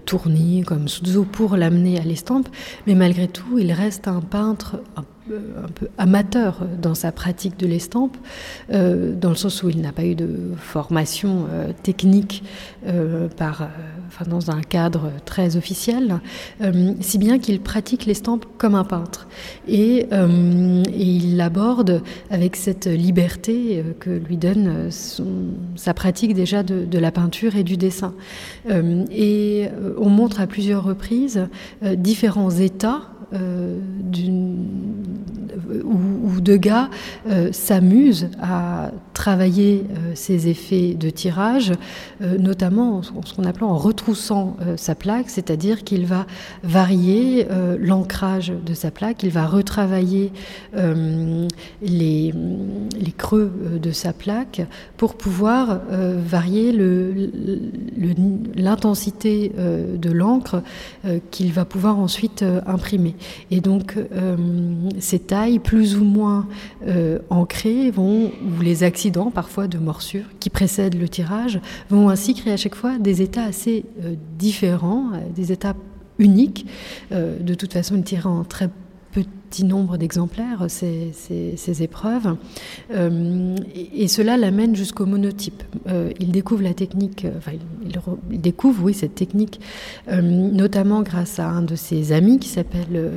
Tourny, 0.05 0.63
comme 0.63 0.87
Suzo 0.87 1.25
pour 1.25 1.55
l'amener 1.57 1.99
à 1.99 2.03
l'estampe, 2.03 2.49
mais 2.87 2.95
malgré 2.95 3.27
tout, 3.27 3.59
il 3.59 3.71
reste 3.71 4.07
un 4.07 4.21
peintre 4.21 4.81
un 4.97 5.67
peu 5.67 5.89
amateur 5.99 6.65
dans 6.81 6.95
sa 6.95 7.11
pratique 7.11 7.57
de 7.59 7.67
l'estampe, 7.67 8.17
dans 8.69 9.29
le 9.29 9.35
sens 9.35 9.61
où 9.61 9.69
il 9.69 9.79
n'a 9.79 9.91
pas 9.91 10.03
eu 10.03 10.15
de 10.15 10.53
formation 10.57 11.45
technique 11.83 12.43
par, 13.37 13.67
enfin, 14.07 14.25
dans 14.29 14.51
un 14.51 14.61
cadre 14.61 15.11
très 15.25 15.57
officiel, 15.57 16.19
si 17.01 17.17
bien 17.17 17.39
qu'il 17.39 17.59
pratique 17.59 18.05
l'estampe 18.05 18.45
comme 18.57 18.75
un 18.75 18.83
peintre. 18.83 19.27
Et, 19.67 20.07
il 20.95 21.37
l'aborde 21.37 22.01
avec 22.29 22.55
cette 22.55 22.85
liberté 22.85 23.83
que 23.99 24.09
lui 24.09 24.37
donne 24.37 24.89
sa 25.75 25.93
pratique 25.93 26.33
déjà 26.33 26.63
de, 26.63 26.99
la 26.99 27.11
peinture 27.11 27.55
et 27.55 27.63
du 27.63 27.77
dessin. 27.77 28.13
et 28.69 29.67
on 29.97 30.09
montre 30.09 30.41
à 30.41 30.47
plusieurs 30.47 30.83
reprises 30.83 31.47
différents 31.81 32.51
états 32.51 33.01
euh, 35.69 35.83
où, 35.83 36.41
Degas 36.41 36.89
euh, 37.27 37.49
s'amuse 37.51 38.29
à 38.41 38.91
travailler 39.13 39.83
euh, 39.89 40.11
ses 40.15 40.47
effets 40.47 40.93
de 40.93 41.09
tirage, 41.09 41.73
notamment 42.21 42.97
en, 42.97 43.03
ce 43.03 43.33
qu'on 43.33 43.43
appelle 43.43 43.65
en 43.65 43.77
retroussant 43.77 44.55
sa 44.77 44.95
plaque, 44.95 45.29
c'est-à-dire 45.29 45.83
qu'il 45.83 46.05
va 46.05 46.25
varier 46.63 47.45
l'ancrage 47.79 48.53
de 48.65 48.73
sa 48.73 48.91
plaque, 48.91 49.23
il 49.23 49.31
va 49.31 49.45
retravailler 49.47 50.31
les, 51.81 52.33
creux 53.17 53.51
de 53.81 53.91
sa 53.91 54.13
plaque 54.13 54.61
pour 54.97 55.15
pouvoir 55.15 55.81
varier 55.89 56.71
l'intensité 58.55 59.51
de 59.57 60.11
l'encre 60.11 60.61
qu'il 61.31 61.51
va 61.51 61.65
pouvoir 61.65 61.99
ensuite 61.99 62.45
imprimer. 62.65 63.15
Et 63.51 63.61
donc, 63.61 63.95
euh, 63.97 64.35
ces 64.99 65.19
tailles 65.19 65.59
plus 65.59 65.97
ou 65.97 66.03
moins 66.03 66.47
euh, 66.87 67.19
ancrées 67.29 67.91
vont, 67.91 68.27
ou 68.27 68.61
les 68.61 68.83
accidents 68.83 69.31
parfois 69.31 69.67
de 69.67 69.77
morsure 69.77 70.25
qui 70.39 70.49
précèdent 70.49 70.99
le 70.99 71.09
tirage, 71.09 71.59
vont 71.89 72.09
ainsi 72.09 72.33
créer 72.33 72.53
à 72.53 72.57
chaque 72.57 72.75
fois 72.75 72.97
des 72.97 73.21
états 73.21 73.43
assez 73.43 73.85
euh, 74.03 74.15
différents, 74.37 75.11
des 75.35 75.51
états 75.51 75.75
uniques. 76.17 76.65
de 77.11 77.53
toute 77.53 77.71
façon, 77.71 77.95
il 77.95 78.03
tire 78.03 78.27
en 78.27 78.43
très 78.43 78.69
petit 79.49 79.65
nombre 79.65 79.97
d'exemplaires, 79.97 80.65
ces, 80.67 81.83
épreuves. 81.83 82.35
Euh, 82.91 83.55
et, 83.75 84.07
cela 84.07 84.37
l'amène 84.37 84.75
jusqu'au 84.75 85.05
monotype. 85.05 85.63
Euh, 85.87 86.11
il 86.19 86.31
découvre 86.31 86.61
la 86.61 86.73
technique, 86.73 87.25
euh, 87.25 87.31
enfin, 87.37 87.53
il, 88.31 88.41
découvre, 88.41 88.83
oui, 88.83 88.93
cette 88.93 89.15
technique, 89.15 89.59
notamment 90.07 91.01
grâce 91.01 91.39
à 91.39 91.47
un 91.47 91.61
de 91.61 91.75
ses 91.75 92.11
amis 92.11 92.39
qui 92.39 92.49
s'appelle 92.49 93.11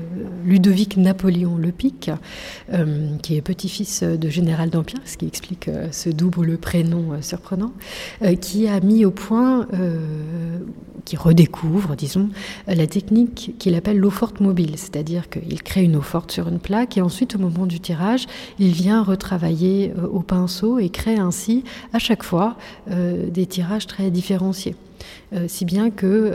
Ludovic 0.44 0.96
Napoléon 0.96 1.56
Lepic, 1.56 2.10
qui 3.22 3.36
est 3.36 3.42
petit-fils 3.42 4.02
de 4.02 4.28
général 4.28 4.70
d'Empire, 4.70 5.00
ce 5.04 5.16
qui 5.16 5.26
explique 5.26 5.70
ce 5.90 6.10
double 6.10 6.58
prénom 6.58 7.20
surprenant, 7.20 7.72
qui 8.40 8.68
a 8.68 8.80
mis 8.80 9.04
au 9.04 9.10
point, 9.10 9.66
qui 11.04 11.16
redécouvre, 11.16 11.96
disons, 11.96 12.28
la 12.66 12.86
technique 12.86 13.54
qu'il 13.58 13.74
appelle 13.74 13.98
l'eau 13.98 14.10
forte 14.10 14.40
mobile, 14.40 14.72
c'est-à-dire 14.76 15.28
qu'il 15.28 15.62
crée 15.62 15.82
une 15.82 15.96
eau 15.96 16.02
forte 16.02 16.21
sur 16.30 16.48
une 16.48 16.58
plaque 16.58 16.96
et 16.96 17.02
ensuite 17.02 17.34
au 17.34 17.38
moment 17.38 17.66
du 17.66 17.80
tirage, 17.80 18.26
il 18.58 18.72
vient 18.72 19.02
retravailler 19.02 19.92
euh, 19.98 20.06
au 20.06 20.20
pinceau 20.20 20.78
et 20.78 20.88
crée 20.88 21.18
ainsi 21.18 21.64
à 21.92 21.98
chaque 21.98 22.22
fois 22.22 22.56
euh, 22.90 23.28
des 23.30 23.46
tirages 23.46 23.86
très 23.86 24.10
différenciés. 24.10 24.76
Euh, 25.32 25.47
si 25.49 25.64
bien 25.64 25.90
que 25.90 26.32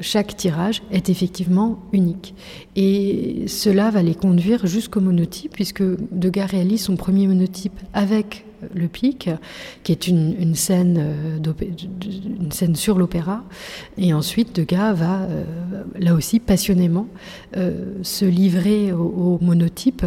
chaque 0.00 0.36
tirage 0.36 0.82
est 0.90 1.08
effectivement 1.08 1.78
unique. 1.92 2.34
Et 2.74 3.44
cela 3.46 3.90
va 3.90 4.02
les 4.02 4.14
conduire 4.14 4.66
jusqu'au 4.66 5.00
monotype, 5.00 5.52
puisque 5.52 5.82
Degas 6.12 6.46
réalise 6.46 6.82
son 6.82 6.96
premier 6.96 7.26
monotype 7.26 7.78
avec 7.92 8.46
le 8.74 8.88
Pic, 8.88 9.30
qui 9.82 9.92
est 9.92 10.08
une, 10.08 10.54
scène, 10.54 10.98
euh, 10.98 12.74
sur 12.74 12.98
l'opéra. 12.98 13.44
Et 13.98 14.12
ensuite, 14.12 14.56
Degas 14.56 14.92
va, 14.94 15.22
euh, 15.22 15.44
là 15.98 16.14
aussi 16.14 16.40
passionnément, 16.40 17.06
euh, 17.56 17.94
se 18.02 18.24
livrer 18.24 18.92
au, 18.92 19.38
monotype 19.40 20.04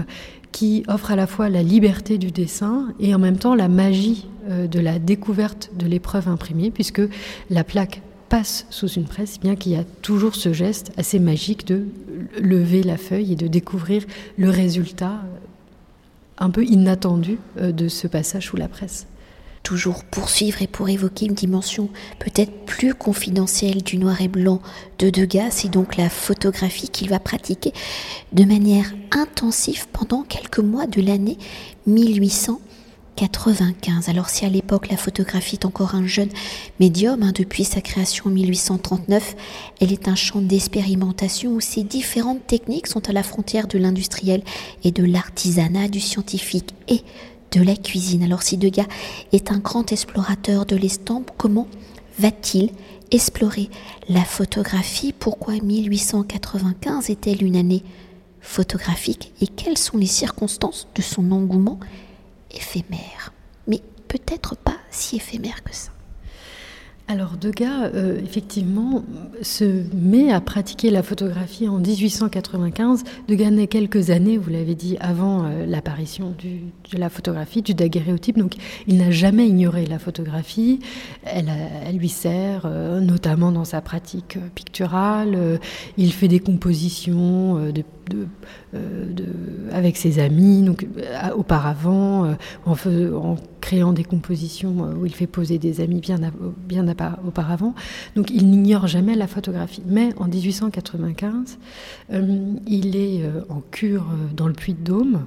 qui 0.51 0.83
offre 0.87 1.11
à 1.11 1.15
la 1.15 1.27
fois 1.27 1.49
la 1.49 1.63
liberté 1.63 2.17
du 2.17 2.31
dessin 2.31 2.93
et 2.99 3.13
en 3.13 3.19
même 3.19 3.37
temps 3.37 3.55
la 3.55 3.67
magie 3.67 4.27
de 4.47 4.79
la 4.79 4.97
découverte 4.97 5.69
de 5.77 5.85
l'épreuve 5.85 6.27
imprimée, 6.27 6.71
puisque 6.71 7.01
la 7.51 7.63
plaque 7.63 8.01
passe 8.29 8.65
sous 8.69 8.87
une 8.87 9.05
presse, 9.05 9.39
bien 9.39 9.55
qu'il 9.55 9.73
y 9.73 9.75
a 9.75 9.83
toujours 10.01 10.35
ce 10.35 10.53
geste 10.53 10.91
assez 10.97 11.19
magique 11.19 11.67
de 11.67 11.85
lever 12.39 12.83
la 12.83 12.97
feuille 12.97 13.33
et 13.33 13.35
de 13.35 13.47
découvrir 13.47 14.05
le 14.37 14.49
résultat 14.49 15.21
un 16.37 16.49
peu 16.49 16.63
inattendu 16.63 17.37
euh, 17.57 17.71
de 17.71 17.87
ce 17.87 18.07
passage 18.07 18.47
sous 18.47 18.57
la 18.57 18.67
presse. 18.67 19.07
Toujours 19.69 20.03
poursuivre 20.03 20.63
et 20.63 20.67
pour 20.67 20.89
évoquer 20.89 21.27
une 21.27 21.35
dimension 21.35 21.89
peut-être 22.17 22.65
plus 22.65 22.95
confidentielle 22.95 23.83
du 23.83 23.99
noir 23.99 24.19
et 24.19 24.27
blanc 24.27 24.63
de 24.97 25.11
Degas, 25.11 25.51
c'est 25.51 25.69
donc 25.69 25.95
la 25.95 26.09
photographie 26.09 26.89
qu'il 26.89 27.07
va 27.07 27.19
pratiquer 27.19 27.71
de 28.33 28.45
manière 28.45 28.91
intensive 29.11 29.85
pendant 29.93 30.23
quelques 30.23 30.57
mois 30.57 30.87
de 30.87 31.03
l'année 31.03 31.37
1800 31.85 32.59
95. 33.15 34.09
Alors 34.09 34.29
si 34.29 34.43
à 34.43 34.49
l'époque 34.49 34.89
la 34.89 34.97
photographie 34.97 35.57
est 35.57 35.65
encore 35.65 35.93
un 35.93 36.07
jeune 36.07 36.29
médium, 36.79 37.21
hein, 37.21 37.31
depuis 37.35 37.63
sa 37.63 37.81
création 37.81 38.25
en 38.25 38.29
1839, 38.31 39.35
elle 39.81 39.93
est 39.93 40.07
un 40.07 40.15
champ 40.15 40.41
d'expérimentation 40.41 41.51
où 41.51 41.59
ces 41.59 41.83
différentes 41.83 42.47
techniques 42.47 42.87
sont 42.87 43.07
à 43.07 43.13
la 43.13 43.21
frontière 43.21 43.67
de 43.67 43.77
l'industriel 43.77 44.41
et 44.83 44.91
de 44.91 45.03
l'artisanat, 45.03 45.89
du 45.89 45.99
scientifique 45.99 46.73
et 46.87 47.03
de 47.51 47.61
la 47.61 47.75
cuisine. 47.75 48.23
Alors 48.23 48.41
si 48.41 48.57
Degas 48.57 48.87
est 49.31 49.51
un 49.51 49.59
grand 49.59 49.91
explorateur 49.91 50.65
de 50.65 50.75
l'estampe, 50.75 51.31
comment 51.37 51.67
va-t-il 52.17 52.71
explorer 53.11 53.69
la 54.07 54.23
photographie? 54.23 55.13
Pourquoi 55.17 55.55
1895 55.55 57.09
est-elle 57.09 57.43
une 57.43 57.55
année 57.55 57.83
photographique? 58.41 59.33
Et 59.41 59.47
quelles 59.47 59.77
sont 59.77 59.97
les 59.97 60.05
circonstances 60.05 60.87
de 60.95 61.01
son 61.01 61.31
engouement 61.31 61.79
éphémère, 62.51 63.33
mais 63.67 63.81
peut-être 64.07 64.55
pas 64.55 64.77
si 64.91 65.17
éphémère 65.17 65.63
que 65.63 65.75
ça. 65.75 65.91
Alors 67.11 67.37
Degas, 67.41 67.89
euh, 67.95 68.19
effectivement, 68.23 69.03
se 69.41 69.83
met 69.95 70.31
à 70.31 70.39
pratiquer 70.41 70.91
la 70.91 71.01
photographie 71.01 71.67
en 71.67 71.79
1895. 71.79 73.03
Degas 73.27 73.49
naît 73.49 73.65
quelques 73.65 74.11
années, 74.11 74.37
vous 74.37 74.51
l'avez 74.51 74.75
dit, 74.75 74.95
avant 74.99 75.43
euh, 75.43 75.65
l'apparition 75.65 76.35
de 76.39 76.97
la 76.99 77.09
photographie, 77.09 77.63
du 77.63 77.73
daguerréotype. 77.73 78.37
Donc 78.37 78.57
il 78.85 78.99
n'a 78.99 79.09
jamais 79.09 79.47
ignoré 79.47 79.87
la 79.87 79.97
photographie. 79.97 80.81
Elle, 81.23 81.49
lui 81.97 82.09
sert, 82.09 82.61
euh, 82.65 82.99
notamment 82.99 83.51
dans 83.51 83.65
sa 83.65 83.81
pratique 83.81 84.37
picturale. 84.53 85.59
il 85.97 86.13
fait 86.13 86.27
des 86.27 86.39
compositions 86.39 87.71
euh, 88.75 89.15
avec 89.71 89.97
ses 89.97 90.19
amis, 90.19 90.61
donc 90.61 90.85
euh, 90.97 91.29
auparavant, 91.35 92.25
euh, 92.25 92.33
créant 93.61 93.93
des 93.93 94.03
compositions 94.03 94.93
où 94.99 95.05
il 95.05 95.13
fait 95.13 95.27
poser 95.27 95.57
des 95.57 95.81
amis 95.81 95.99
bien, 95.99 96.19
bien 96.67 96.85
auparavant. 97.25 97.75
Donc 98.15 98.29
il 98.31 98.49
n'ignore 98.49 98.87
jamais 98.87 99.15
la 99.15 99.27
photographie. 99.27 99.83
Mais 99.85 100.09
en 100.17 100.27
1895, 100.27 101.57
il 102.67 102.95
est 102.95 103.23
en 103.49 103.61
cure 103.71 104.05
dans 104.35 104.47
le 104.47 104.53
Puy-de-Dôme 104.53 105.25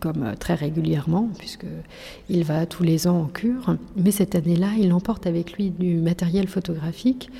comme 0.00 0.34
très 0.38 0.54
régulièrement, 0.54 1.28
puisqu'il 1.38 2.44
va 2.44 2.66
tous 2.66 2.84
les 2.84 3.08
ans 3.08 3.22
en 3.22 3.26
cure. 3.26 3.76
Mais 3.96 4.12
cette 4.12 4.36
année-là, 4.36 4.68
il 4.78 4.92
emporte 4.92 5.26
avec 5.26 5.54
lui 5.54 5.70
du 5.70 5.96
matériel 5.96 6.46
photographique 6.46 7.30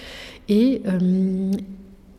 et 0.48 0.82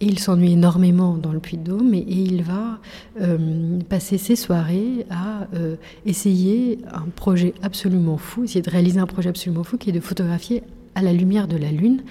il 0.02 0.20
s'ennuie 0.20 0.54
énormément 0.54 1.18
dans 1.18 1.32
le 1.32 1.40
Puy-de-Dôme 1.40 1.94
et, 1.94 2.06
il 2.08 2.44
va 2.44 2.80
euh, 3.22 3.80
passer 3.90 4.18
ses 4.18 4.36
soirées 4.36 5.06
à 5.10 5.48
euh, 5.54 5.76
essayer 6.06 6.80
un 6.92 7.08
projet 7.16 7.54
absolument 7.62 8.18
fou, 8.18 8.44
essayer 8.44 8.62
de 8.62 8.70
réaliser 8.70 9.00
un 9.00 9.08
projet 9.08 9.30
absolument 9.30 9.64
fou 9.64 9.78
qui 9.78 9.90
est 9.90 9.94
de 9.94 10.00
photographier 10.00 10.64
à 10.96 11.02
la 11.02 11.14
lumière 11.14 11.48
de 11.48 11.56
la 11.56 11.72
lune. 11.72 12.02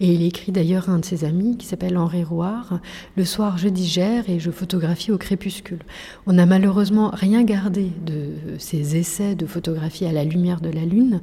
Et 0.00 0.12
il 0.12 0.22
écrit 0.22 0.52
d'ailleurs 0.52 0.90
un 0.90 0.98
de 0.98 1.04
ses 1.04 1.24
amis 1.24 1.56
qui 1.56 1.66
s'appelle 1.66 1.96
Henri 1.96 2.22
Rouard 2.22 2.80
Le 3.16 3.24
soir, 3.24 3.58
je 3.58 3.68
digère 3.68 4.28
et 4.28 4.38
je 4.38 4.50
photographie 4.50 5.10
au 5.10 5.18
crépuscule. 5.18 5.80
On 6.26 6.34
n'a 6.34 6.46
malheureusement 6.46 7.10
rien 7.12 7.42
gardé 7.44 7.90
de, 8.04 8.58
ses 8.58 8.96
essais 8.96 9.34
de 9.34 9.46
photographie 9.46 10.04
à 10.04 10.12
la 10.12 10.24
lumière 10.24 10.60
de 10.60 10.70
la 10.70 10.84
Lune, 10.84 11.20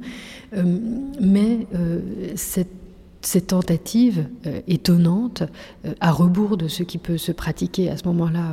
mais 1.20 1.66
cette 2.34 2.83
cette 3.26 3.48
tentative 3.48 4.26
étonnante, 4.68 5.42
à 6.00 6.12
rebours 6.12 6.56
de 6.56 6.68
ce 6.68 6.82
qui 6.82 6.98
peut 6.98 7.18
se 7.18 7.32
pratiquer 7.32 7.90
à 7.90 7.96
ce 7.96 8.04
moment-là 8.04 8.52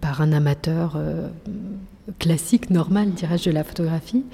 par 0.00 0.20
un 0.20 0.32
amateur 0.32 0.98
classique, 2.18 2.70
normal, 2.70 3.10
dirais-je, 3.10 3.50
de 3.50 3.54
la 3.54 3.64
photographie, 3.64 4.24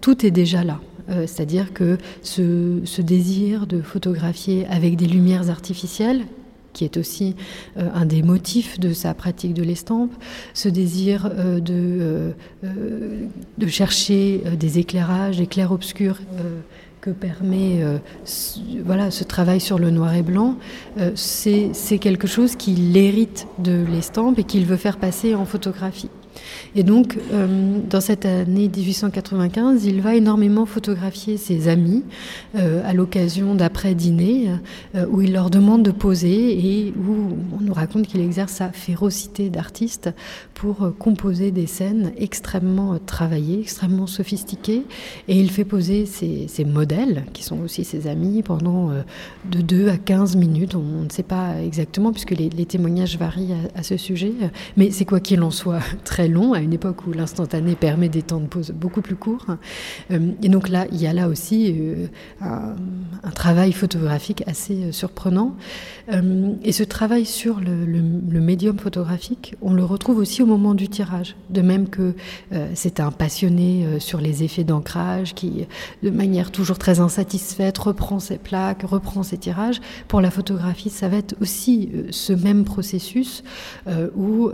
tout 0.00 0.26
est 0.26 0.30
déjà 0.30 0.64
là. 0.64 0.80
Euh, 1.10 1.26
c'est-à-dire 1.26 1.72
que 1.72 1.98
ce, 2.22 3.00
désir 3.00 3.66
de 3.66 3.80
photographier 3.80 4.66
avec 4.68 4.96
des 4.96 5.06
lumières 5.06 5.50
artificielles, 5.50 6.24
qui 6.74 6.84
est 6.84 6.96
aussi 6.96 7.34
euh, 7.78 7.88
un 7.94 8.04
des 8.04 8.22
motifs 8.22 8.78
de 8.78 8.92
sa 8.92 9.14
pratique 9.14 9.54
de 9.54 9.62
l'estampe, 9.62 10.12
ce 10.52 10.68
désir 10.68 11.30
euh, 11.32 11.60
de, 11.60 12.34
de 12.62 13.66
chercher 13.66 14.42
des 14.58 14.78
éclairages, 14.78 15.38
des 15.38 15.46
clairs-obscurs 15.46 16.20
que 17.00 17.10
permet 17.10 17.82
voilà, 18.84 19.10
ce 19.10 19.24
travail 19.24 19.60
sur 19.60 19.78
le 19.78 19.90
noir 19.90 20.14
et 20.14 20.22
blanc, 20.22 20.56
c'est 21.14 21.98
quelque 22.00 22.26
chose 22.26 22.56
qu'il 22.56 22.96
hérite 22.96 23.46
de 23.58 23.84
l'estampe 23.90 24.38
et 24.38 24.44
qu'il 24.44 24.66
veut 24.66 24.76
faire 24.76 24.98
passer 24.98 25.34
en 25.34 25.44
photographie. 25.44 26.10
Et 26.74 26.82
donc, 26.82 27.18
euh, 27.32 27.78
dans 27.88 28.00
cette 28.00 28.26
année 28.26 28.70
1895, 28.74 29.84
il 29.84 30.00
va 30.00 30.14
énormément 30.14 30.66
photographier 30.66 31.36
ses 31.36 31.68
amis 31.68 32.04
euh, 32.56 32.82
à 32.84 32.92
l'occasion 32.92 33.54
d'après-dîner, 33.54 34.50
euh, 34.94 35.06
où 35.10 35.22
il 35.22 35.32
leur 35.32 35.50
demande 35.50 35.82
de 35.82 35.90
poser 35.90 36.58
et 36.58 36.94
où 36.96 37.36
on 37.58 37.62
nous 37.62 37.72
raconte 37.72 38.06
qu'il 38.06 38.20
exerce 38.20 38.52
sa 38.52 38.70
férocité 38.70 39.50
d'artiste 39.50 40.10
pour 40.54 40.92
composer 40.98 41.50
des 41.50 41.66
scènes 41.66 42.12
extrêmement 42.18 42.98
travaillées, 42.98 43.60
extrêmement 43.60 44.06
sophistiquées. 44.06 44.82
Et 45.28 45.38
il 45.38 45.50
fait 45.50 45.64
poser 45.64 46.06
ses, 46.06 46.64
modèles, 46.64 47.24
qui 47.32 47.42
sont 47.44 47.60
aussi 47.60 47.84
ses 47.84 48.06
amis, 48.06 48.42
pendant 48.42 48.90
de 49.50 49.60
2 49.60 49.88
à 49.88 49.96
15 49.96 50.36
minutes. 50.36 50.74
On, 50.74 51.04
ne 51.04 51.10
sait 51.10 51.22
pas 51.22 51.60
exactement, 51.62 52.12
puisque 52.12 52.32
les, 52.32 52.48
témoignages 52.66 53.18
varient 53.18 53.52
à, 53.74 53.78
à 53.78 53.82
ce 53.82 53.96
sujet. 53.96 54.32
Mais 54.76 54.90
c'est 54.90 55.04
quoi 55.04 55.20
qu'il 55.20 55.42
en 55.42 55.50
soit 55.50 55.80
très 56.04 56.27
long 56.28 56.52
à 56.52 56.60
une 56.60 56.72
époque 56.72 57.06
où 57.06 57.12
l'instantané 57.12 57.74
permet 57.74 58.08
des 58.08 58.22
temps 58.22 58.40
de 58.40 58.46
pause 58.46 58.70
beaucoup 58.70 59.02
plus 59.02 59.16
courts. 59.16 59.46
Euh, 60.10 60.32
et 60.42 60.48
donc 60.48 60.68
là, 60.68 60.86
il 60.92 61.00
y 61.00 61.06
a 61.06 61.12
là 61.12 61.28
aussi 61.28 61.74
euh, 61.76 62.06
un, 62.40 63.30
travail 63.30 63.72
photographique 63.72 64.42
assez 64.46 64.84
euh, 64.84 64.92
surprenant. 64.92 65.56
Et 66.62 66.72
ce 66.72 66.82
travail 66.84 67.26
sur 67.26 67.60
le, 67.60 68.40
médium 68.40 68.78
photographique, 68.78 69.56
on 69.60 69.74
le 69.74 69.84
retrouve 69.84 70.18
aussi 70.18 70.42
au 70.42 70.46
moment 70.46 70.74
du 70.74 70.88
tirage. 70.88 71.36
De 71.50 71.60
même 71.60 71.88
que 71.88 72.14
c'est 72.74 72.98
un 72.98 73.10
passionné 73.10 74.00
sur 74.00 74.18
les 74.18 74.42
effets 74.42 74.64
d'ancrage 74.64 75.34
qui, 75.34 75.66
de 76.02 76.08
manière 76.08 76.50
toujours 76.50 76.78
très 76.78 77.00
insatisfaite, 77.00 77.76
reprend 77.76 78.20
ses 78.20 78.38
plaques, 78.38 78.84
reprend 78.84 79.22
ses 79.22 79.36
tirages. 79.36 79.80
Pour 80.08 80.22
la 80.22 80.30
photographie, 80.30 80.88
ça 80.88 81.08
va 81.08 81.18
être 81.18 81.34
aussi 81.42 81.90
ce 82.10 82.32
même 82.32 82.64
processus 82.64 83.44
où 84.16 84.50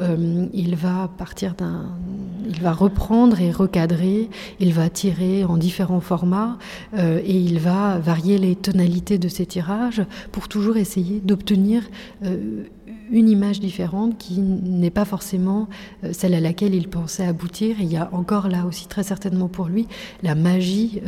il 0.52 0.74
va 0.74 1.08
partir 1.16 1.53
il 1.60 2.60
va 2.60 2.72
reprendre 2.72 3.40
et 3.40 3.50
recadrer, 3.50 4.28
il 4.60 4.72
va 4.72 4.88
tirer 4.90 5.44
en 5.44 5.56
différents 5.56 6.00
formats 6.00 6.58
euh, 6.94 7.20
et 7.24 7.36
il 7.36 7.58
va 7.58 7.98
varier 7.98 8.38
les 8.38 8.54
tonalités 8.54 9.18
de 9.18 9.28
ses 9.28 9.46
tirages 9.46 10.02
pour 10.32 10.48
toujours 10.48 10.76
essayer 10.76 11.20
d'obtenir 11.20 11.82
euh, 12.24 12.64
une 13.10 13.28
image 13.28 13.60
différente 13.60 14.16
qui 14.18 14.40
n'est 14.40 14.90
pas 14.90 15.04
forcément 15.04 15.68
euh, 16.04 16.12
celle 16.12 16.34
à 16.34 16.40
laquelle 16.40 16.74
il 16.74 16.88
pensait 16.88 17.26
aboutir. 17.26 17.76
il 17.80 17.92
y 17.92 17.96
a 17.96 18.08
encore 18.12 18.48
là 18.48 18.66
aussi 18.66 18.86
très 18.86 19.02
certainement 19.02 19.48
pour 19.48 19.66
lui 19.66 19.86
la 20.22 20.34
magie 20.34 21.00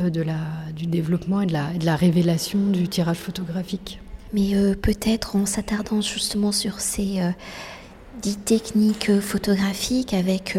du 0.74 0.86
développement 0.86 1.40
et 1.42 1.46
de 1.46 1.84
la 1.84 1.96
révélation 1.96 2.58
du 2.70 2.88
tirage 2.88 3.18
photographique. 3.18 4.00
Mais 4.32 4.54
peut-être 4.82 5.36
en 5.36 5.46
s'attardant 5.46 6.00
justement 6.00 6.52
sur 6.52 6.80
ces 6.80 7.20
dix 8.20 8.36
techniques 8.36 9.20
photographiques 9.20 10.14
avec 10.14 10.58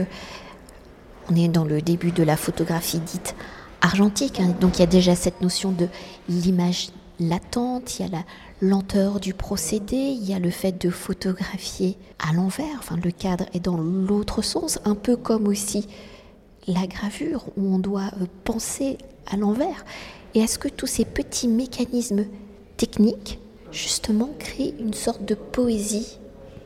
on 1.29 1.35
est 1.35 1.47
dans 1.47 1.65
le 1.65 1.81
début 1.81 2.11
de 2.11 2.23
la 2.23 2.37
photographie 2.37 2.99
dite 2.99 3.35
argentique, 3.81 4.39
hein. 4.39 4.55
donc 4.59 4.77
il 4.77 4.79
y 4.79 4.83
a 4.83 4.87
déjà 4.87 5.15
cette 5.15 5.41
notion 5.41 5.71
de 5.71 5.87
l'image 6.29 6.89
latente, 7.19 7.99
il 7.99 8.03
y 8.03 8.05
a 8.05 8.11
la 8.11 8.23
lenteur 8.61 9.19
du 9.19 9.33
procédé, 9.33 9.95
il 9.95 10.23
y 10.23 10.33
a 10.33 10.39
le 10.39 10.49
fait 10.49 10.81
de 10.81 10.89
photographier 10.89 11.97
à 12.19 12.33
l'envers, 12.33 12.75
enfin 12.79 12.97
le 13.03 13.11
cadre 13.11 13.45
est 13.53 13.59
dans 13.59 13.77
l'autre 13.77 14.41
sens, 14.41 14.79
un 14.85 14.95
peu 14.95 15.15
comme 15.15 15.47
aussi 15.47 15.87
la 16.67 16.87
gravure 16.87 17.45
où 17.55 17.73
on 17.73 17.79
doit 17.79 18.11
euh, 18.21 18.25
penser 18.43 18.97
à 19.25 19.37
l'envers. 19.37 19.85
Et 20.33 20.39
est-ce 20.39 20.59
que 20.59 20.67
tous 20.67 20.87
ces 20.87 21.05
petits 21.05 21.47
mécanismes 21.47 22.25
techniques 22.77 23.39
justement 23.71 24.29
créent 24.37 24.75
une 24.79 24.93
sorte 24.93 25.23
de 25.25 25.35
poésie 25.35 26.19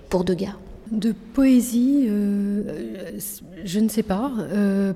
pour 0.10 0.24
Degas 0.24 0.56
de 0.92 1.14
poésie, 1.34 2.06
euh, 2.10 3.18
je 3.64 3.80
ne 3.80 3.88
sais 3.88 4.04
pas, 4.04 4.32
euh, 4.40 4.94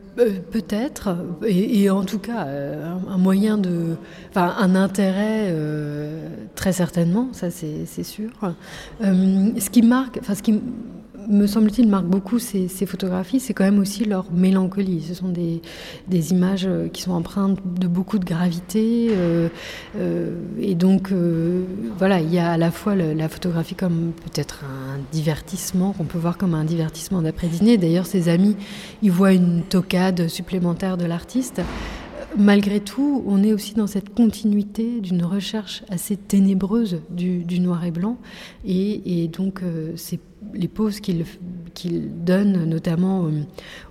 peut-être, 0.51 1.15
et, 1.47 1.89
en 1.89 2.03
tout 2.03 2.19
cas 2.19 2.47
un, 3.07 3.17
moyen 3.17 3.57
de, 3.57 3.95
enfin 4.29 4.55
un 4.59 4.75
intérêt 4.75 5.53
très 6.55 6.73
certainement, 6.73 7.29
ça 7.31 7.49
c'est 7.49 8.03
sûr. 8.03 8.29
ce 9.01 9.69
qui 9.69 9.81
marque, 9.81 10.19
me 11.27 11.47
semble-t-il, 11.47 11.87
marque 11.87 12.05
beaucoup 12.05 12.39
ces, 12.39 12.67
photographies, 12.85 13.39
c'est 13.39 13.53
quand 13.53 13.63
même 13.63 13.79
aussi 13.79 14.05
leur 14.05 14.31
mélancolie. 14.31 15.01
Ce 15.01 15.13
sont 15.13 15.29
des, 15.29 15.61
images 16.31 16.65
euh, 16.67 16.87
qui 16.87 17.01
sont 17.01 17.11
empreintes 17.11 17.59
de 17.79 17.87
beaucoup 17.87 18.19
de 18.19 18.25
gravité. 18.25 19.09
Euh, 19.11 19.49
euh, 19.97 20.35
et 20.59 20.75
donc, 20.75 21.11
voilà, 21.97 22.19
il 22.19 22.33
y 22.33 22.39
a 22.39 22.51
à 22.51 22.57
la 22.57 22.71
fois 22.71 22.95
la 22.95 23.29
photographie 23.29 23.75
comme 23.75 24.11
peut-être 24.23 24.63
un 24.63 24.99
divertissement, 25.11 25.93
qu'on 25.93 26.05
peut 26.05 26.17
voir 26.17 26.37
comme 26.37 26.53
un 26.53 26.63
divertissement 26.63 27.21
d'après-dîner. 27.21 27.77
D'ailleurs, 27.77 28.05
ses 28.05 28.29
amis, 28.29 28.55
ils 29.01 29.11
voient 29.11 29.33
une 29.33 29.63
tocade 29.63 30.27
supplémentaire 30.27 30.97
de 30.97 31.05
l'artiste 31.05 31.61
malgré 32.37 32.79
tout, 32.79 33.23
on 33.27 33.43
est 33.43 33.53
aussi 33.53 33.73
dans 33.73 33.87
cette 33.87 34.13
continuité 34.13 34.99
d'une 34.99 35.23
recherche 35.23 35.83
assez 35.89 36.17
ténébreuse 36.17 37.01
du, 37.09 37.59
noir 37.59 37.83
et 37.85 37.91
blanc. 37.91 38.17
Et, 38.65 39.27
donc, 39.27 39.61
euh, 39.63 39.93
c'est 39.95 40.19
les 40.53 40.67
poses 40.67 40.99
qu'il 40.99 41.25
donne, 42.23 42.65
notamment 42.65 43.25
euh, 43.25 43.41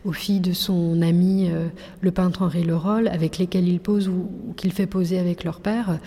aux 0.05 0.13
filles 0.13 0.41
de 0.41 0.53
son 0.53 1.03
ami, 1.03 1.49
euh, 1.51 1.67
le 2.01 2.11
peintre 2.11 2.43
Henri 2.43 2.63
Leroll, 2.63 3.09
avec 3.09 3.39
lesquelles 3.39 3.69
il 3.69 3.81
pose 3.81 4.09
ou, 4.09 4.29
qu'il 4.57 4.73
fait 4.73 4.87
poser 4.87 5.19
avec 5.19 5.45
leur 5.45 5.61
père, 5.61 5.99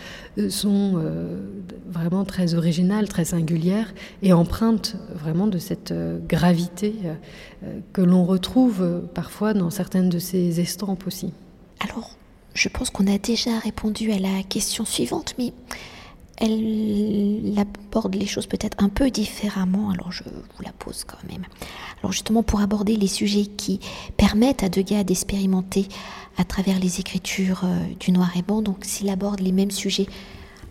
sont 0.49 1.03
vraiment 1.89 2.23
très 2.23 2.53
originales, 2.53 3.07
très 3.07 3.25
singulières 3.25 3.93
et 4.21 4.31
empreintes 4.31 4.95
vraiment 5.13 5.47
de 5.47 5.57
cette 5.57 5.93
gravité 6.27 6.93
que 7.91 8.01
l'on 8.01 8.23
retrouve 8.23 9.01
parfois 9.13 9.53
dans 9.53 9.69
certaines 9.69 10.09
de 10.09 10.19
ses 10.19 10.61
estampes 10.61 11.05
aussi. 11.07 11.33
Alors, 11.79 12.17
je 12.57 12.69
pense 12.69 12.89
qu'on 12.89 13.07
a 13.07 13.17
déjà 13.17 13.59
répondu 13.59 14.11
à 14.11 14.19
la 14.19 14.41
question 14.43 14.83
suivante, 14.83 15.35
mais 15.37 15.53
elle 16.37 17.53
aborde 17.57 18.15
les 18.15 18.25
choses 18.25 18.47
peut-être 18.47 18.83
un 18.83 18.89
peu 18.89 19.09
différemment, 19.09 19.91
alors 19.91 20.11
je 20.11 20.23
vous 20.23 20.63
la 20.63 20.71
pose 20.71 21.03
quand 21.03 21.23
même. 21.31 21.43
Alors 21.99 22.11
justement 22.11 22.43
pour 22.43 22.61
aborder 22.61 22.95
les 22.95 23.07
sujets 23.07 23.45
qui 23.45 23.79
permettent 24.17 24.63
à 24.63 24.69
Degas 24.69 25.03
d'expérimenter 25.03 25.87
à 26.37 26.43
travers 26.43 26.79
les 26.79 26.99
écritures 26.99 27.61
euh, 27.63 27.79
du 27.99 28.11
noir 28.11 28.31
et 28.35 28.41
blanc, 28.41 28.61
donc 28.61 28.85
s'il 28.85 29.09
aborde 29.09 29.39
les 29.39 29.51
mêmes 29.51 29.71
sujets 29.71 30.07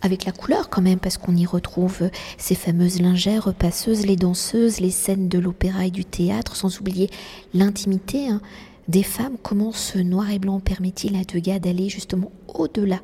avec 0.02 0.24
la 0.24 0.32
couleur 0.32 0.68
quand 0.68 0.82
même, 0.82 0.98
parce 0.98 1.18
qu'on 1.18 1.36
y 1.36 1.46
retrouve 1.46 2.10
ces 2.36 2.54
fameuses 2.54 3.00
lingères 3.00 3.54
passeuses, 3.54 4.06
les 4.06 4.16
danseuses, 4.16 4.80
les 4.80 4.90
scènes 4.90 5.28
de 5.28 5.38
l'opéra 5.38 5.86
et 5.86 5.90
du 5.90 6.04
théâtre, 6.04 6.54
sans 6.54 6.80
oublier 6.80 7.10
l'intimité, 7.54 8.28
hein, 8.28 8.40
des 8.88 9.02
femmes, 9.02 9.36
comment 9.42 9.72
ce 9.72 9.98
noir 9.98 10.30
et 10.30 10.38
blanc 10.38 10.60
permet-il 10.60 11.16
à 11.16 11.24
Degas 11.24 11.58
d'aller 11.58 11.88
justement 11.88 12.30
au-delà 12.48 13.00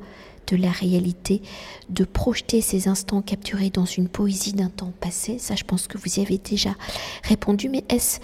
de 0.47 0.57
la 0.57 0.71
réalité, 0.71 1.41
de 1.89 2.03
projeter 2.03 2.61
ces 2.61 2.87
instants 2.87 3.21
capturés 3.21 3.69
dans 3.69 3.85
une 3.85 4.09
poésie 4.09 4.53
d'un 4.53 4.69
temps 4.69 4.93
passé? 4.99 5.39
Ça, 5.39 5.55
je 5.55 5.63
pense 5.63 5.87
que 5.87 5.97
vous 5.97 6.19
y 6.19 6.21
avez 6.21 6.37
déjà 6.37 6.75
répondu, 7.23 7.69
mais 7.69 7.83
est-ce 7.89 8.19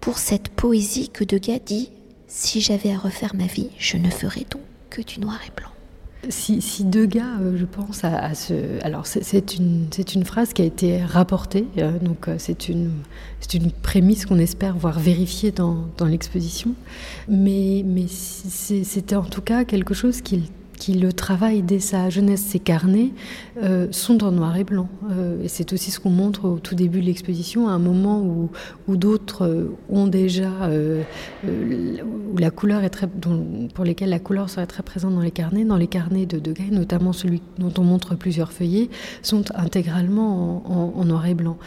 pour 0.00 0.18
cette 0.18 0.48
poésie 0.48 1.08
que 1.08 1.24
Degas 1.24 1.60
dit 1.64 1.90
Si 2.26 2.60
j'avais 2.60 2.92
à 2.92 2.98
refaire 2.98 3.34
ma 3.34 3.46
vie, 3.46 3.70
je 3.78 3.96
ne 3.96 4.10
ferais 4.10 4.46
donc 4.50 4.62
que 4.90 5.02
du 5.02 5.20
noir 5.20 5.38
et 5.46 5.50
blanc 5.58 5.71
si, 6.28 6.60
si 6.60 6.84
Degas, 6.84 7.40
euh, 7.40 7.56
je 7.56 7.64
pense 7.64 8.04
à, 8.04 8.34
ce. 8.34 8.82
Alors, 8.84 9.06
c'est 9.06 9.56
une, 9.56 9.86
une, 10.14 10.24
phrase 10.24 10.52
qui 10.52 10.62
a 10.62 10.64
été 10.64 11.02
rapportée, 11.02 11.66
euh, 11.78 11.98
donc 11.98 12.28
euh, 12.28 12.36
c'est 12.38 12.68
une, 12.68 12.92
une 13.54 13.72
prémisse 13.72 14.26
qu'on 14.26 14.38
espère 14.38 14.76
voir 14.76 15.00
vérifiée 15.00 15.50
dans, 15.50 15.86
dans 15.98 16.06
l'exposition. 16.06 16.74
Mais, 17.28 17.82
mais 17.84 18.06
c'était 18.08 19.16
en 19.16 19.24
tout 19.24 19.42
cas 19.42 19.64
quelque 19.64 19.94
chose 19.94 20.20
qu'il 20.20 20.44
qui 20.82 20.94
le 20.94 21.12
travaille 21.12 21.62
dès 21.62 21.78
sa 21.78 22.10
jeunesse. 22.10 22.40
Ses 22.40 22.58
carnets 22.58 23.10
euh, 23.62 23.86
sont 23.92 24.24
en 24.24 24.32
noir 24.32 24.56
et 24.56 24.64
blanc. 24.64 24.88
Euh, 25.12 25.40
et 25.44 25.46
c'est 25.46 25.72
aussi 25.72 25.92
ce 25.92 26.00
qu'on 26.00 26.10
montre 26.10 26.44
au 26.48 26.58
tout 26.58 26.74
début 26.74 27.00
de 27.00 27.06
l'exposition, 27.06 27.68
à 27.68 27.70
un 27.70 27.78
moment 27.78 28.20
où, 28.88 28.96
d'autres 28.96 29.46
euh, 29.46 29.76
ont 29.88 30.08
déjà, 30.08 30.50
où 31.44 32.36
la 32.36 32.50
couleur 32.50 32.82
est 32.82 32.90
très, 32.90 33.06
pour 33.06 33.84
lesquels 33.84 34.10
la 34.10 34.18
couleur 34.18 34.50
serait 34.50 34.66
très 34.66 34.82
présente 34.82 35.14
dans 35.14 35.20
les 35.20 35.30
carnets. 35.30 35.64
Dans 35.64 35.76
les 35.76 35.86
carnets 35.86 36.26
de 36.26 36.40
Degas, 36.40 36.72
notamment 36.72 37.12
celui 37.12 37.42
dont 37.58 37.72
on 37.78 37.84
montre 37.84 38.16
plusieurs 38.16 38.50
feuillets, 38.50 38.90
sont 39.22 39.44
intégralement 39.54 40.98
en, 40.98 41.04
noir 41.04 41.26
et 41.26 41.34
blanc. 41.34 41.58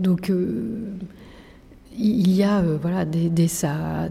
donc 0.00 0.32
il 1.98 2.34
y 2.34 2.42
a 2.42 2.58
euh, 2.58 2.78
voilà, 2.80 3.04
dès, 3.04 3.48
sa, 3.48 4.08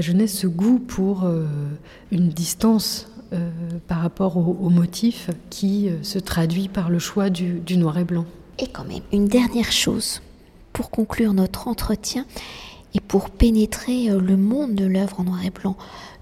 jeunesse 0.00 0.36
ce 0.36 0.46
goût 0.46 0.78
pour 0.78 1.24
euh, 1.24 1.46
une 2.10 2.28
distance 2.28 3.08
euh, 3.32 3.50
par 3.86 4.00
rapport 4.00 4.36
au, 4.36 4.70
motif 4.70 5.30
qui 5.50 5.88
se 6.02 6.18
traduit 6.18 6.68
par 6.68 6.90
le 6.90 6.98
choix 6.98 7.30
du, 7.30 7.76
noir 7.76 7.98
et 7.98 8.04
blanc. 8.04 8.24
Et 8.58 8.66
quand 8.66 8.84
même, 8.84 9.02
une 9.12 9.26
dernière 9.26 9.72
chose 9.72 10.20
pour 10.72 10.90
conclure 10.90 11.32
notre 11.32 11.68
entretien 11.68 12.26
et 12.94 13.00
pour 13.00 13.30
pénétrer 13.30 14.08
le 14.08 14.36
monde 14.36 14.74
de 14.74 14.84
l'œuvre 14.84 15.20
en 15.20 15.24
noir 15.24 15.44
et 15.44 15.50
blanc. 15.50 15.76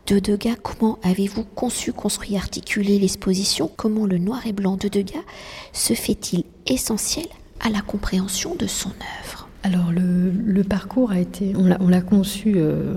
De 0.07 0.19
Degas, 0.21 0.57
comment 0.63 0.99
avez-vous 1.03 1.45
conçu, 1.45 1.93
construit, 1.93 2.37
articulé 2.37 2.99
l'exposition? 2.99 3.71
Comment 3.77 4.07
le 4.07 4.17
noir 4.17 4.47
et 4.47 4.53
blanc 4.53 4.77
de 4.77 4.89
Degas 4.89 5.25
se 5.75 5.93
fait-il 5.93 6.45
essentiel 6.67 7.27
à 7.61 7.69
la 7.69 7.83
compréhension 7.83 8.55
de 8.55 8.67
son 8.67 8.89
œuvre? 8.89 9.48
Alors 9.65 9.91
le, 9.91 10.63
parcours 10.63 11.11
a 11.11 11.19
été, 11.19 11.55
on 11.57 11.89
l'a 11.89 12.01
conçu 12.01 12.55
euh, 12.57 12.95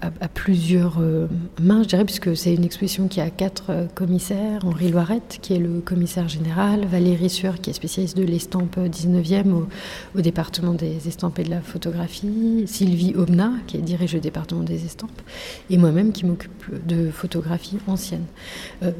à, 0.00 0.28
plusieurs 0.28 0.98
euh, 1.00 1.28
mains, 1.60 1.82
je 1.82 1.88
dirais, 1.88 2.04
puisque 2.04 2.36
c'est 2.36 2.54
une 2.54 2.64
exposition 2.64 3.06
qui 3.06 3.20
a 3.20 3.30
quatre 3.30 3.66
euh, 3.70 3.86
commissaires. 3.94 4.64
Henri 4.64 4.90
Loirette, 4.90 5.38
qui 5.40 5.54
est 5.54 5.58
le 5.58 5.80
commissaire 5.80 6.28
général, 6.28 6.84
Valérie 6.86 7.30
Sueur, 7.30 7.60
qui 7.60 7.70
est 7.70 7.74
spécialiste 7.74 8.16
de 8.16 8.24
l'estampe 8.24 8.76
19e 8.76 9.66
au, 10.14 10.20
département 10.20 10.74
des 10.74 11.06
estampes 11.06 11.38
et 11.38 11.44
de 11.44 11.50
la 11.50 11.60
photographie, 11.60 12.64
Sylvie 12.66 13.14
Omna, 13.16 13.52
qui 13.66 13.76
est 13.76 13.82
dirige 13.82 14.14
le 14.14 14.20
département 14.20 14.62
des 14.62 14.84
estampes, 14.84 15.22
et 15.68 15.78
moi-même 15.78 16.12
qui 16.12 16.26
m'occupe 16.26 16.86
de 16.86 17.10
photographie 17.10 17.78
ancienne. 17.86 18.24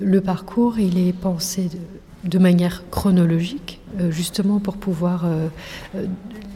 le 0.01 0.21
parcours, 0.21 0.79
il 0.79 0.99
est 0.99 1.13
pensé 1.13 1.65
de, 1.65 1.79
de 2.25 2.39
manière 2.39 2.85
chronologique, 2.91 3.81
euh, 3.99 4.11
justement 4.11 4.61
pour 4.61 4.77
pouvoir 4.77 5.25
euh, 5.25 5.49
euh, 5.95 6.07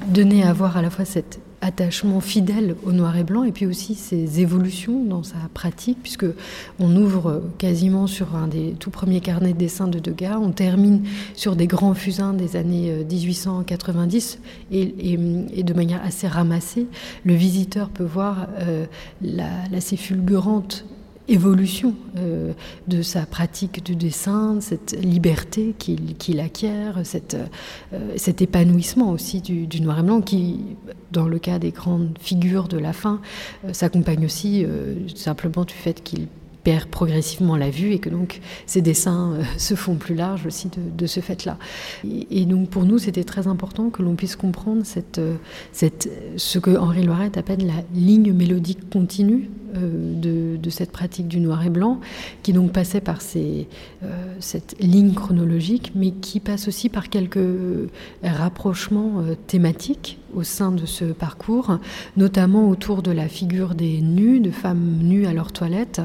donner 0.09 0.43
à 0.45 0.53
voir 0.53 0.77
à 0.77 0.83
la 0.83 0.91
fois 0.91 1.05
cet 1.05 1.41
attachement 1.63 2.21
fidèle 2.21 2.77
au 2.85 2.93
noir 2.93 3.17
et 3.17 3.25
blanc 3.25 3.43
et 3.43 3.51
puis 3.51 3.65
aussi 3.65 3.95
ses 3.95 4.41
évolutions 4.41 5.03
dans 5.03 5.23
sa 5.23 5.39
pratique 5.55 5.97
puisque 6.03 6.27
on 6.79 6.95
ouvre 6.95 7.43
quasiment 7.57 8.07
sur 8.07 8.37
un 8.37 8.49
des 8.49 8.75
tout 8.79 8.91
premiers 8.91 9.21
carnets 9.21 9.55
de 9.55 9.59
dessin 9.59 9.89
de 9.89 9.99
Degas, 9.99 10.39
on 10.39 10.51
termine 10.51 11.05
sur 11.35 11.57
des 11.57 11.67
grands 11.67 11.95
fusains 11.95 12.35
des 12.35 12.57
années 12.57 12.93
1890 13.11 14.41
et, 14.73 15.17
de 15.17 15.73
manière 15.73 16.05
assez 16.05 16.29
ramassée, 16.29 16.87
le 17.25 17.33
visiteur 17.33 17.89
peut 17.89 18.05
voir 18.05 18.47
la, 19.23 19.49
la, 19.73 19.81
fulgurante 19.81 20.85
évolution 21.29 21.95
euh, 22.19 22.53
de 22.89 23.03
sa 23.03 23.27
pratique 23.27 23.83
du 23.85 23.97
dessin, 23.97 24.59
cette 24.61 24.97
liberté 25.03 25.75
qu'il 25.79 26.41
acquiert, 26.41 26.99
euh, 26.99 28.17
cet 28.17 28.43
épanouissement 28.43 29.11
aussi 29.11 29.41
du, 29.41 29.81
noir 29.81 30.01
et 30.01 30.03
blanc 30.03 30.21
qui, 30.21 30.61
dans 31.13 31.27
le 31.27 31.39
cas 31.39 31.59
des 31.59 31.71
grandes 31.71 32.19
figures 32.21 32.69
de 32.69 32.79
la 32.79 32.93
fin, 32.93 33.21
euh, 33.65 33.73
s'accompagne 33.73 34.25
aussi 34.25 34.67
simplement 35.15 35.65
du 35.65 35.75
fait 35.75 36.03
qu'il 36.03 36.27
perd 36.63 36.89
progressivement 36.89 37.57
la 37.59 37.69
vue 37.69 37.93
et 37.93 37.99
que 37.99 38.09
donc 38.09 38.41
ses 38.67 38.81
dessins 38.81 39.39
se 39.59 39.75
font 39.75 39.97
plus 39.97 40.15
larges 40.15 40.47
aussi 40.47 40.69
de, 40.97 41.07
ce 41.07 41.21
fait-là. 41.21 41.59
Et, 42.31 42.45
donc 42.47 42.71
pour 42.71 42.85
nous, 42.85 42.99
c'était 42.99 43.25
très 43.25 43.47
important 43.47 43.91
que 43.91 44.03
l'on 44.03 44.15
puisse 44.15 44.37
comprendre 44.37 44.83
ce 44.85 46.59
que 46.59 46.77
Henri 46.77 47.03
Loiret 47.03 47.37
appelle 47.39 47.67
la 47.67 47.83
ligne 47.95 48.33
mélodique 48.33 48.91
continue 48.91 49.51
euh, 49.77 50.57
de, 50.57 50.71
cette 50.71 50.91
pratique 50.91 51.29
du 51.29 51.39
noir 51.39 51.65
et 51.65 51.71
blanc, 51.71 52.01
qui 52.43 52.53
donc 52.53 52.73
passait 52.73 53.01
par 53.01 53.21
ces, 53.21 53.69
euh, 54.03 54.35
cette 54.41 54.75
ligne 54.81 55.13
chronologique, 55.13 55.93
mais 55.95 56.11
qui 56.11 56.41
passe 56.41 56.67
aussi 56.67 56.89
par 56.89 57.11
quelques 57.11 57.39
rapprochements 58.25 59.21
euh, 59.21 59.35
thématiques 59.47 60.19
au 60.35 60.43
sein 60.43 60.73
de 60.73 60.85
ce 60.85 61.05
parcours, 61.05 61.79
notamment 62.17 62.69
autour 62.69 63.03
de 63.03 63.13
la 63.13 63.29
figure 63.29 63.77
des 63.77 64.01
nus, 64.01 64.41
de 64.41 64.51
femmes 64.51 64.99
nues 65.01 65.27
à 65.27 65.33
leur 65.33 65.53
toilette. 65.53 66.01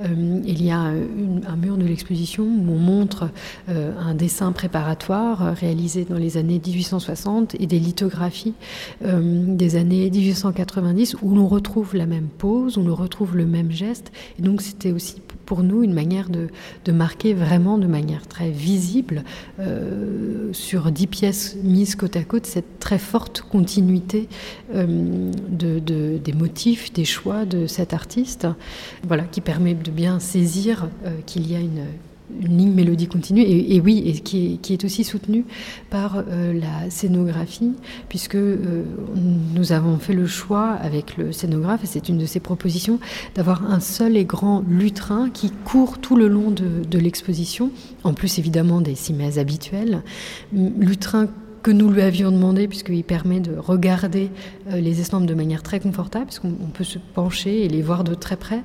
il 0.00 0.62
y 0.62 0.70
a 0.70 0.78
un 0.78 1.56
mur 1.56 1.76
de 1.76 1.84
l'exposition 1.84 2.44
où 2.44 2.70
on 2.70 2.78
montre 2.78 3.28
un 3.66 4.14
dessin 4.14 4.52
préparatoire 4.52 5.56
réalisé 5.56 6.04
dans 6.04 6.16
les 6.16 6.36
années 6.36 6.60
1860 6.64 7.56
et 7.58 7.66
des 7.66 7.80
lithographies 7.80 8.54
des 9.02 9.74
années 9.74 10.08
1890 10.10 11.16
où 11.20 11.34
l'on 11.34 11.48
retrouve 11.48 11.96
la 11.96 12.06
même 12.06 12.28
pose, 12.28 12.78
où 12.78 12.84
l'on 12.84 12.94
retrouve 12.94 13.11
trouve 13.12 13.36
le 13.36 13.46
même 13.46 13.70
geste. 13.70 14.10
Et 14.38 14.42
donc 14.42 14.62
c'était 14.62 14.90
aussi 14.90 15.22
pour 15.46 15.62
nous 15.62 15.82
une 15.82 15.92
manière 15.92 16.30
de, 16.30 16.48
de, 16.84 16.92
marquer 16.92 17.34
vraiment 17.34 17.78
de 17.78 17.86
manière 17.86 18.26
très 18.26 18.50
visible 18.50 19.22
euh, 19.60 20.52
sur 20.52 20.90
dix 20.90 21.06
pièces 21.06 21.56
mises 21.62 21.94
côte 21.94 22.16
à 22.16 22.24
côte 22.24 22.46
cette 22.46 22.78
très 22.78 22.98
forte 22.98 23.42
continuité 23.42 24.28
euh, 24.74 25.30
de, 25.50 25.78
des 25.78 26.32
motifs, 26.32 26.92
des 26.92 27.04
choix 27.04 27.44
de 27.44 27.66
cet 27.66 27.92
artiste, 27.92 28.46
voilà, 29.06 29.24
qui 29.24 29.40
permet 29.40 29.74
de 29.74 29.90
bien 29.90 30.20
saisir 30.20 30.88
euh, 31.04 31.10
qu'il 31.26 31.50
y 31.50 31.54
a 31.54 31.60
une 31.60 31.84
une 32.40 32.58
ligne 32.58 32.72
mélodie 32.72 33.06
continue, 33.06 33.42
et, 33.42 33.80
oui, 33.80 34.02
et 34.06 34.12
qui 34.12 34.58
est, 34.70 34.84
aussi 34.84 35.04
soutenue 35.04 35.44
par 35.90 36.16
euh, 36.16 36.52
la 36.52 36.90
scénographie, 36.90 37.72
puisque 38.08 38.36
euh, 38.36 38.84
nous 39.54 39.72
avons 39.72 39.98
fait 39.98 40.14
le 40.14 40.26
choix 40.26 40.70
avec 40.70 41.16
le 41.16 41.32
scénographe, 41.32 41.84
et 41.84 41.86
c'est 41.86 42.08
une 42.08 42.18
de 42.18 42.26
ses 42.26 42.40
propositions, 42.40 42.98
d'avoir 43.34 43.70
un 43.70 43.80
seul 43.80 44.16
et 44.16 44.24
grand 44.24 44.64
lutrin 44.68 45.30
qui 45.30 45.50
court 45.50 45.98
tout 45.98 46.16
le 46.16 46.28
long 46.28 46.50
de, 46.50 46.84
de 46.88 46.98
l'exposition, 46.98 47.70
en 48.04 48.14
plus 48.14 48.38
évidemment 48.38 48.80
des 48.80 48.94
cimaises 48.94 49.38
habituelles. 49.38 50.02
Lutrin 50.52 51.28
que 51.62 51.70
nous 51.70 51.90
lui 51.90 52.02
avions 52.02 52.30
demandé, 52.32 52.68
puisqu'il 52.68 53.04
permet 53.04 53.40
de 53.40 53.56
regarder 53.56 54.30
euh, 54.70 54.80
les 54.80 55.00
estampes 55.00 55.26
de 55.26 55.34
manière 55.34 55.62
très 55.62 55.80
confortable, 55.80 56.26
puisqu'on 56.26 56.50
peut 56.72 56.84
se 56.84 56.98
pencher 56.98 57.64
et 57.64 57.68
les 57.68 57.82
voir 57.82 58.04
de 58.04 58.14
très 58.14 58.36
près, 58.36 58.62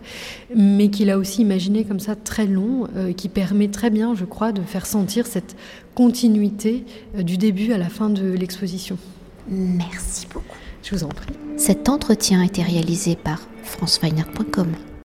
mais 0.55 0.89
qu'il 0.89 1.09
a 1.09 1.17
aussi 1.17 1.41
imaginé 1.41 1.83
comme 1.83 1.99
ça 1.99 2.15
très 2.15 2.47
long, 2.47 2.87
euh, 2.95 3.13
qui 3.13 3.29
permet 3.29 3.67
très 3.67 3.89
bien, 3.89 4.15
je 4.15 4.25
crois, 4.25 4.51
de 4.51 4.61
faire 4.61 4.85
sentir 4.85 5.27
cette 5.27 5.55
continuité 5.95 6.85
euh, 7.17 7.23
du 7.23 7.37
début 7.37 7.71
à 7.71 7.77
la 7.77 7.89
fin 7.89 8.09
de 8.09 8.31
l'exposition. 8.31 8.97
Merci 9.49 10.27
beaucoup. 10.33 10.57
Je 10.83 10.95
vous 10.95 11.03
en 11.03 11.09
prie. 11.09 11.33
Cet 11.57 11.89
entretien 11.89 12.41
a 12.41 12.45
été 12.45 12.61
réalisé 12.61 13.15
par 13.15 13.41
franceweiner.com. 13.63 14.67